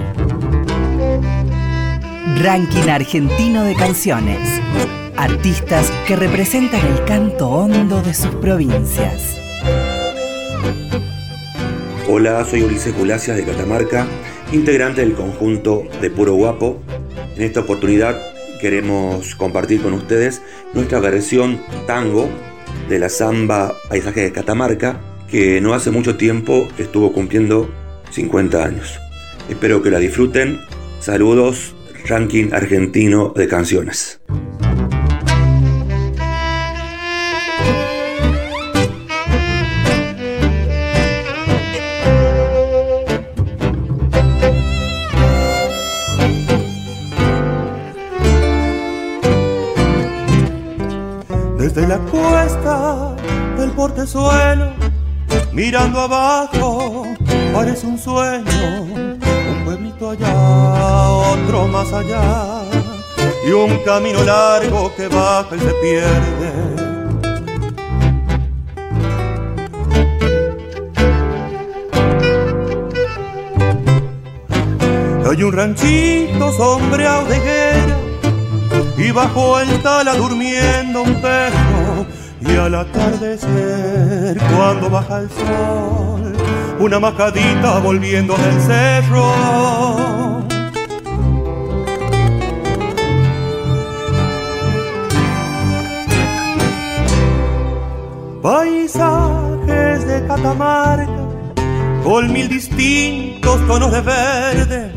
Ranking 2.40 2.88
argentino 2.88 3.64
de 3.64 3.74
canciones. 3.74 4.60
Artistas 5.16 5.90
que 6.06 6.14
representan 6.14 6.86
el 6.86 7.04
canto 7.06 7.48
hondo 7.48 8.02
de 8.02 8.14
sus 8.14 8.34
provincias. 8.36 9.36
Hola, 12.18 12.42
soy 12.46 12.62
Ulises 12.62 12.96
Bulacia 12.96 13.34
de 13.34 13.44
Catamarca 13.44 14.06
integrante 14.50 15.02
del 15.02 15.12
conjunto 15.12 15.86
de 16.00 16.08
Puro 16.08 16.32
Guapo. 16.32 16.80
En 17.36 17.42
esta 17.42 17.60
oportunidad 17.60 18.18
queremos 18.58 19.34
compartir 19.34 19.82
con 19.82 19.92
ustedes 19.92 20.40
nuestra 20.72 20.98
versión 20.98 21.60
tango 21.86 22.30
de 22.88 23.00
la 23.00 23.10
samba 23.10 23.74
Paisaje 23.90 24.22
de 24.22 24.32
Catamarca, 24.32 24.98
que 25.30 25.60
no 25.60 25.74
hace 25.74 25.90
mucho 25.90 26.16
tiempo 26.16 26.66
estuvo 26.78 27.12
cumpliendo 27.12 27.68
50 28.12 28.64
años. 28.64 28.98
Espero 29.50 29.82
que 29.82 29.90
la 29.90 29.98
disfruten. 29.98 30.58
Saludos, 31.00 31.76
ranking 32.06 32.50
argentino 32.54 33.34
de 33.36 33.46
canciones. 33.46 34.22
Portezuelo, 54.06 54.72
mirando 55.52 56.00
abajo, 56.00 57.06
parece 57.52 57.86
un 57.86 57.98
sueño. 57.98 58.82
Un 58.82 59.64
pueblito 59.64 60.10
allá, 60.10 61.08
otro 61.10 61.66
más 61.66 61.92
allá, 61.92 62.62
y 63.46 63.50
un 63.50 63.78
camino 63.84 64.22
largo 64.22 64.92
que 64.96 65.08
baja 65.08 65.56
y 65.56 65.58
se 65.58 65.74
pierde. 65.82 66.86
Hay 75.28 75.42
un 75.42 75.52
ranchito 75.52 76.52
sombreado 76.52 77.26
de 77.26 77.40
guerra 77.40 77.96
y 78.96 79.10
bajo 79.10 79.58
el 79.60 79.82
tala 79.82 80.14
durmiendo 80.14 81.02
un 81.02 81.20
perro 81.20 81.75
y 82.48 82.56
al 82.56 82.74
atardecer 82.74 84.38
cuando 84.54 84.90
baja 84.90 85.20
el 85.20 85.30
sol 85.30 86.16
una 86.78 87.00
majadita 87.00 87.78
volviendo 87.78 88.36
del 88.36 88.60
cerro. 88.60 89.32
Paisajes 98.42 100.06
de 100.06 100.26
Catamarca 100.28 101.10
con 102.04 102.32
mil 102.32 102.48
distintos 102.48 103.66
tonos 103.66 103.90
de 103.90 104.00
verde. 104.02 104.92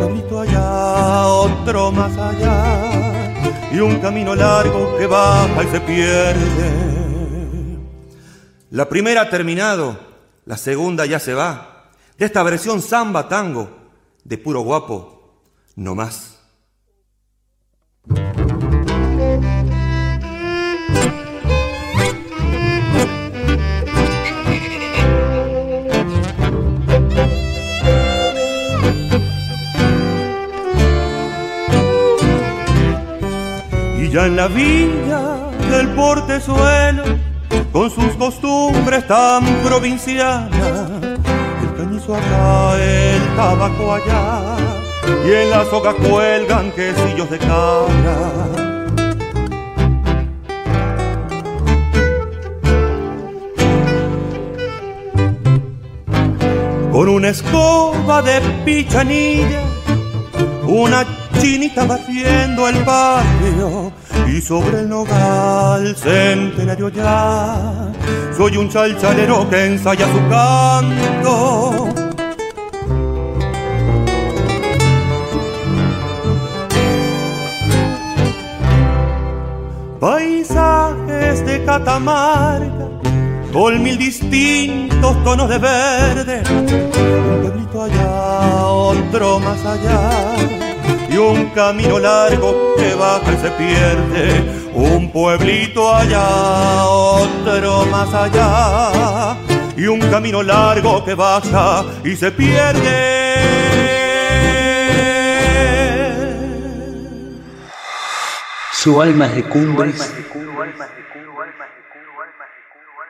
Un 0.00 0.38
allá 0.38 1.26
otro 1.26 1.92
más 1.92 2.16
allá 2.16 2.97
y 3.78 3.80
un 3.80 4.00
camino 4.00 4.34
largo 4.34 4.96
que 4.98 5.06
baja 5.06 5.62
y 5.62 5.68
se 5.68 5.80
pierde. 5.80 6.88
La 8.70 8.88
primera 8.88 9.22
ha 9.22 9.30
terminado, 9.30 9.96
la 10.46 10.56
segunda 10.56 11.06
ya 11.06 11.20
se 11.20 11.32
va. 11.32 11.90
De 12.18 12.26
esta 12.26 12.42
versión 12.42 12.82
samba 12.82 13.28
tango, 13.28 13.68
de 14.24 14.36
puro 14.36 14.62
guapo, 14.62 15.42
no 15.76 15.94
más. 15.94 16.37
Y 34.00 34.10
ya 34.10 34.26
en 34.26 34.36
la 34.36 34.46
villa 34.46 35.20
del 35.70 35.88
portezuelo, 35.88 37.02
con 37.72 37.90
sus 37.90 38.14
costumbres 38.14 39.06
tan 39.08 39.44
provincianas, 39.64 40.90
el 41.02 41.74
cañizo 41.76 42.14
acá, 42.14 42.78
el 42.80 43.36
tabaco 43.36 43.94
allá, 43.94 44.56
y 45.26 45.32
en 45.32 45.50
la 45.50 45.64
soga 45.64 45.94
cuelgan 45.94 46.70
quesillos 46.70 47.28
de 47.28 47.38
cabra. 47.38 48.18
Con 56.92 57.08
una 57.08 57.28
escoba 57.30 58.22
de 58.22 58.40
pichanilla, 58.64 59.60
una 60.66 61.04
chinita 61.40 61.84
batiendo 61.84 62.68
el 62.68 62.76
patio 62.84 63.92
y 64.26 64.40
sobre 64.40 64.80
el 64.80 64.88
nogal 64.88 65.96
centenario 65.96 66.88
ya. 66.88 67.92
Soy 68.36 68.56
un 68.56 68.68
chalchalero 68.68 69.48
que 69.48 69.66
ensaya 69.66 70.06
su 70.06 70.28
canto. 70.28 71.88
Paisajes 80.00 81.44
de 81.44 81.64
Catamarca 81.64 82.88
con 83.52 83.82
mil 83.82 83.98
distintos 83.98 85.24
tonos 85.24 85.48
de 85.48 85.58
verde, 85.58 86.42
un 86.48 87.40
pueblito 87.42 87.82
allá, 87.82 88.66
otro 88.66 89.40
más 89.40 89.64
allá 89.64 90.67
un 91.18 91.50
camino 91.50 91.98
largo 91.98 92.74
que 92.76 92.94
baja 92.94 93.32
y 93.32 93.36
se 93.36 93.50
pierde. 93.50 94.70
Un 94.74 95.10
pueblito 95.10 95.92
allá, 95.92 96.84
otro 96.84 97.86
más 97.86 98.12
allá, 98.14 99.36
y 99.76 99.86
un 99.86 99.98
camino 99.98 100.42
largo 100.42 101.04
que 101.04 101.14
baja 101.14 101.84
y 102.04 102.14
se 102.14 102.30
pierde. 102.30 103.18
Su 108.72 109.02
alma 109.02 109.26
es 109.26 109.34
de 109.34 109.42
cumbres 109.44 110.14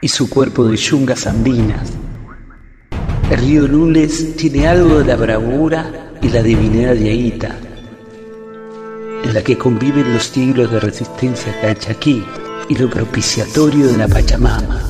y 0.00 0.08
su 0.08 0.30
cuerpo 0.30 0.64
de 0.64 0.76
yungas 0.76 1.26
andinas. 1.26 1.92
El 3.30 3.38
río 3.38 3.68
Lules 3.68 4.36
tiene 4.36 4.66
algo 4.66 5.00
de 5.00 5.04
la 5.04 5.16
bravura 5.16 6.12
y 6.22 6.30
la 6.30 6.42
divinidad 6.42 6.94
de 6.94 7.10
Aita 7.10 7.67
en 9.28 9.34
la 9.34 9.42
que 9.42 9.58
conviven 9.58 10.14
los 10.14 10.22
siglos 10.22 10.70
de 10.70 10.80
resistencia 10.80 11.54
cachaquí 11.60 12.24
y 12.70 12.74
lo 12.76 12.88
propiciatorio 12.88 13.86
de 13.86 13.98
la 13.98 14.08
Pachamama. 14.08 14.80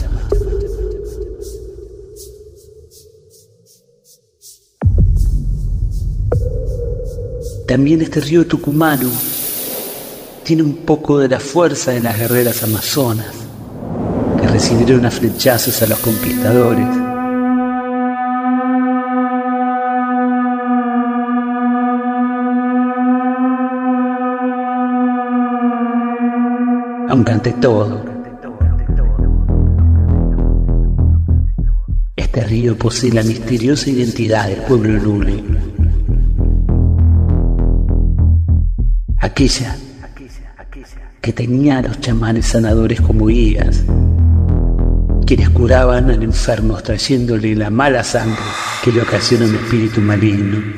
También 7.67 8.01
este 8.01 8.21
río 8.21 8.47
tucumano 8.47 9.11
tiene 10.45 10.63
un 10.63 10.77
poco 10.87 11.19
de 11.19 11.29
la 11.29 11.41
fuerza 11.41 11.91
de 11.91 12.01
las 12.01 12.17
guerreras 12.17 12.63
amazonas, 12.63 13.35
que 14.41 14.47
recibieron 14.47 15.05
a 15.05 15.11
flechazos 15.11 15.83
a 15.83 15.89
los 15.89 15.99
conquistadores. 15.99 17.08
Aunque 27.09 27.33
ante 27.33 27.53
todo, 27.55 28.05
este 32.15 32.45
río 32.45 32.77
posee 32.77 33.11
la 33.13 33.23
misteriosa 33.23 33.89
identidad 33.89 34.47
del 34.49 34.59
pueblo 34.59 34.99
Lule. 35.03 35.43
Aquella 39.21 39.75
que 41.23 41.33
tenía 41.33 41.79
a 41.79 41.83
los 41.83 41.99
chamanes 41.99 42.45
sanadores 42.45 43.01
como 43.01 43.27
guías, 43.27 43.85
quienes 45.27 45.49
curaban 45.49 46.11
al 46.11 46.23
enfermo 46.23 46.77
trayéndole 46.77 47.55
la 47.55 47.71
mala 47.71 48.05
sangre 48.05 48.37
que 48.85 48.93
le 48.93 49.01
ocasiona 49.01 49.47
un 49.47 49.55
espíritu 49.55 50.03
maligno. 50.03 50.78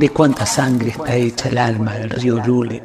De 0.00 0.08
cuánta 0.08 0.46
sangre 0.46 0.88
está 0.88 1.14
hecha 1.14 1.50
el 1.50 1.58
alma 1.58 1.92
del 1.92 2.08
río 2.08 2.40
Lule. 2.46 2.82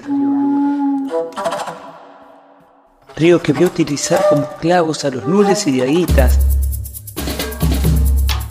Río 3.15 3.41
que 3.41 3.53
vio 3.53 3.67
utilizar 3.67 4.21
como 4.29 4.45
clavos 4.57 5.05
a 5.05 5.11
los 5.11 5.25
lules 5.25 5.65
y 5.65 5.71
diaguitas, 5.71 6.37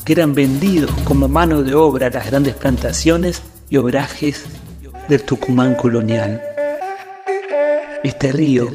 que 0.02 0.14
eran 0.14 0.34
vendidos 0.34 0.90
como 1.04 1.28
mano 1.28 1.62
de 1.62 1.74
obra 1.74 2.06
a 2.06 2.10
las 2.10 2.26
grandes 2.26 2.54
plantaciones 2.54 3.42
y 3.68 3.76
obrajes 3.76 4.46
del 5.08 5.22
Tucumán 5.24 5.74
colonial. 5.74 6.42
Este 8.02 8.32
río 8.32 8.70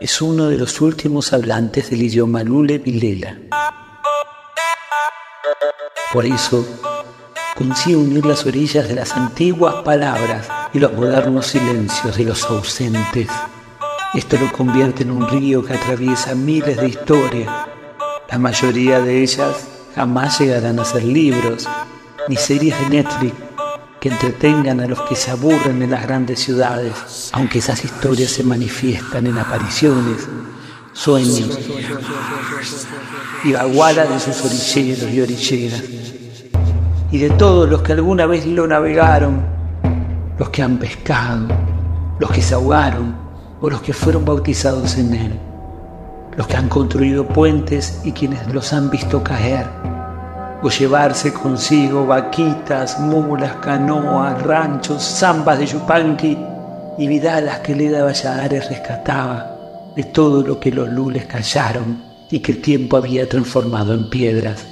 es 0.00 0.20
uno 0.20 0.50
de 0.50 0.58
los 0.58 0.82
últimos 0.82 1.32
hablantes 1.32 1.88
del 1.88 2.02
idioma 2.02 2.42
Lule 2.42 2.76
Vilela. 2.76 3.38
Por 6.12 6.26
eso, 6.26 6.66
consigue 7.56 7.96
unir 7.96 8.24
las 8.24 8.46
orillas 8.46 8.88
de 8.88 8.94
las 8.94 9.12
antiguas 9.12 9.76
palabras 9.84 10.46
y 10.72 10.78
los 10.78 10.92
modernos 10.92 11.46
silencios 11.46 12.16
de 12.16 12.24
los 12.24 12.44
ausentes. 12.44 13.28
Esto 14.14 14.36
lo 14.38 14.52
convierte 14.52 15.02
en 15.02 15.10
un 15.10 15.28
río 15.28 15.64
que 15.64 15.74
atraviesa 15.74 16.34
miles 16.34 16.76
de 16.76 16.88
historias. 16.88 17.50
La 18.30 18.38
mayoría 18.38 19.00
de 19.00 19.22
ellas 19.22 19.66
jamás 19.94 20.38
llegarán 20.40 20.78
a 20.78 20.84
ser 20.84 21.02
libros, 21.02 21.68
ni 22.28 22.36
series 22.36 22.78
de 22.80 23.02
Netflix 23.02 23.34
que 24.00 24.10
entretengan 24.10 24.80
a 24.80 24.86
los 24.86 25.00
que 25.02 25.16
se 25.16 25.30
aburren 25.30 25.82
en 25.82 25.90
las 25.90 26.02
grandes 26.02 26.40
ciudades, 26.40 27.30
aunque 27.32 27.58
esas 27.58 27.84
historias 27.84 28.30
se 28.30 28.44
manifiestan 28.44 29.26
en 29.26 29.38
apariciones, 29.38 30.28
sueños 30.92 31.58
y 33.44 33.52
baguala 33.52 34.06
de 34.06 34.18
sus 34.18 34.42
orilleros 34.42 35.12
y 35.12 35.20
orilleras, 35.20 35.82
y 37.10 37.18
de 37.18 37.30
todos 37.30 37.68
los 37.68 37.82
que 37.82 37.92
alguna 37.92 38.24
vez 38.24 38.46
lo 38.46 38.66
navegaron, 38.66 39.44
los 40.38 40.48
que 40.48 40.62
han 40.62 40.78
pescado, 40.78 41.48
los 42.18 42.30
que 42.30 42.40
se 42.40 42.54
ahogaron 42.54 43.14
o 43.60 43.68
los 43.68 43.82
que 43.82 43.92
fueron 43.92 44.24
bautizados 44.24 44.96
en 44.96 45.14
él, 45.14 45.38
los 46.36 46.46
que 46.46 46.56
han 46.56 46.70
construido 46.70 47.28
puentes 47.28 48.00
y 48.02 48.12
quienes 48.12 48.52
los 48.52 48.72
han 48.72 48.88
visto 48.88 49.22
caer, 49.22 49.66
o 50.62 50.70
llevarse 50.70 51.34
consigo 51.34 52.06
vaquitas, 52.06 52.98
mulas, 52.98 53.56
canoas, 53.56 54.42
ranchos, 54.42 55.02
zambas 55.02 55.58
de 55.58 55.66
Yupanqui 55.66 56.38
y 56.96 57.06
vidalas 57.06 57.58
que 57.58 57.76
Leda 57.76 58.04
Valladares 58.04 58.70
rescataba 58.70 59.50
de 59.94 60.04
todo 60.04 60.42
lo 60.42 60.58
que 60.58 60.70
los 60.72 60.88
lules 60.88 61.26
callaron 61.26 62.13
y 62.34 62.40
que 62.40 62.50
el 62.50 62.60
tiempo 62.60 62.96
había 62.96 63.28
transformado 63.28 63.94
en 63.94 64.10
piedras. 64.10 64.66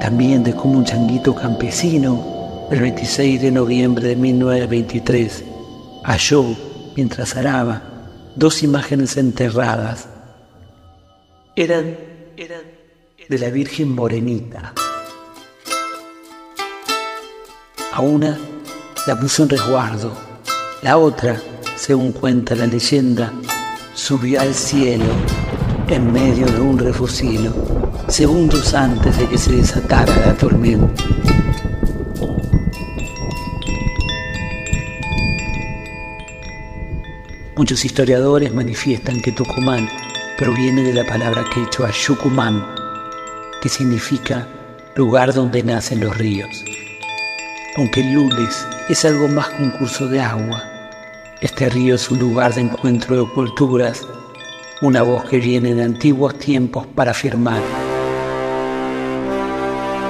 También 0.00 0.42
de 0.42 0.54
cómo 0.54 0.78
un 0.78 0.86
changuito 0.86 1.34
campesino 1.34 2.24
el 2.70 2.80
26 2.80 3.42
de 3.42 3.50
noviembre 3.50 4.08
de 4.08 4.16
1923, 4.16 5.53
halló, 6.04 6.44
mientras 6.96 7.34
araba, 7.36 7.82
dos 8.36 8.62
imágenes 8.62 9.16
enterradas. 9.16 10.06
Eran, 11.56 11.96
eran 12.36 12.62
de 13.28 13.38
la 13.38 13.48
Virgen 13.48 13.94
Morenita. 13.94 14.74
A 17.92 18.00
una 18.00 18.38
la 19.06 19.18
puso 19.18 19.44
en 19.44 19.50
resguardo, 19.50 20.12
la 20.82 20.98
otra, 20.98 21.40
según 21.76 22.12
cuenta 22.12 22.54
la 22.54 22.66
leyenda, 22.66 23.32
subió 23.94 24.40
al 24.40 24.54
cielo 24.54 25.04
en 25.88 26.12
medio 26.12 26.46
de 26.46 26.60
un 26.60 26.78
refusilo, 26.78 27.52
segundos 28.08 28.74
antes 28.74 29.16
de 29.18 29.28
que 29.28 29.38
se 29.38 29.52
desatara 29.52 30.14
la 30.26 30.34
tormenta. 30.34 31.04
Muchos 37.56 37.84
historiadores 37.84 38.52
manifiestan 38.52 39.22
que 39.22 39.30
Tucumán 39.30 39.88
proviene 40.36 40.82
de 40.82 40.92
la 40.92 41.06
palabra 41.06 41.44
quechua 41.54 41.88
Yucumán, 41.92 42.66
que 43.62 43.68
significa 43.68 44.48
lugar 44.96 45.32
donde 45.32 45.62
nacen 45.62 46.00
los 46.00 46.18
ríos. 46.18 46.64
Aunque 47.76 48.02
Lules 48.02 48.66
es 48.88 49.04
algo 49.04 49.28
más 49.28 49.50
que 49.50 49.62
un 49.62 49.70
curso 49.70 50.08
de 50.08 50.20
agua, 50.20 50.64
este 51.40 51.68
río 51.68 51.94
es 51.94 52.10
un 52.10 52.18
lugar 52.18 52.52
de 52.54 52.62
encuentro 52.62 53.24
de 53.24 53.32
culturas, 53.32 54.02
una 54.82 55.02
voz 55.02 55.24
que 55.26 55.38
viene 55.38 55.76
de 55.76 55.84
antiguos 55.84 56.36
tiempos 56.36 56.88
para 56.88 57.12
afirmar. 57.12 57.62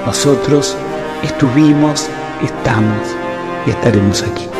Nosotros 0.03 0.75
estuvimos, 1.21 2.07
estamos 2.41 3.07
y 3.67 3.69
estaremos 3.69 4.23
aquí. 4.23 4.54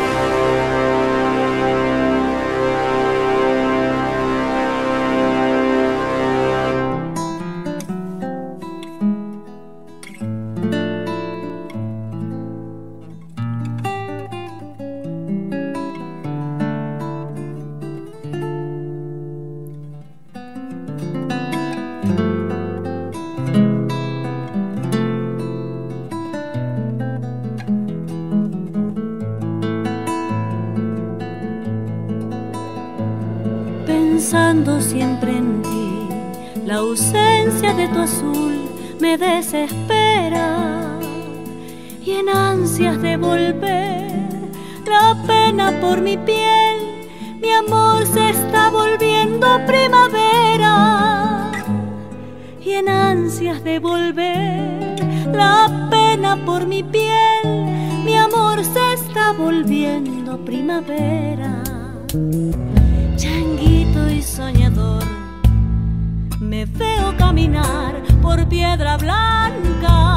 Por 68.22 68.48
piedra 68.48 68.96
blanca, 68.96 70.15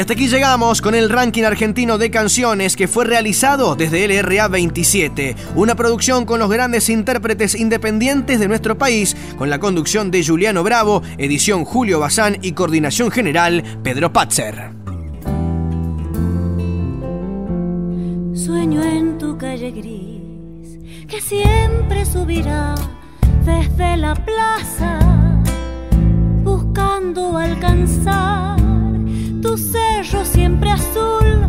Y 0.00 0.02
hasta 0.02 0.14
aquí 0.14 0.28
llegamos 0.28 0.80
con 0.80 0.94
el 0.94 1.10
ranking 1.10 1.42
argentino 1.42 1.98
de 1.98 2.10
canciones 2.10 2.74
que 2.74 2.88
fue 2.88 3.04
realizado 3.04 3.76
desde 3.76 4.08
LRA 4.08 4.48
27, 4.48 5.36
una 5.56 5.74
producción 5.74 6.24
con 6.24 6.38
los 6.38 6.48
grandes 6.48 6.88
intérpretes 6.88 7.54
independientes 7.54 8.40
de 8.40 8.48
nuestro 8.48 8.78
país, 8.78 9.14
con 9.36 9.50
la 9.50 9.60
conducción 9.60 10.10
de 10.10 10.24
Juliano 10.24 10.62
Bravo, 10.62 11.02
edición 11.18 11.66
Julio 11.66 12.00
Bazán 12.00 12.38
y 12.40 12.52
coordinación 12.52 13.10
general 13.10 13.62
Pedro 13.82 14.10
Patzer. 14.10 14.70
Sueño 18.32 18.82
en 18.82 19.18
tu 19.18 19.36
calle 19.36 19.70
gris 19.70 20.78
que 21.08 21.20
siempre 21.20 22.06
subirá 22.06 22.74
desde 23.44 23.98
la 23.98 24.14
plaza 24.14 24.98
buscando 26.42 27.36
alcanzar 27.36 28.69
tu 29.42 29.56
cerro 29.56 30.24
siempre 30.24 30.70
azul 30.70 31.48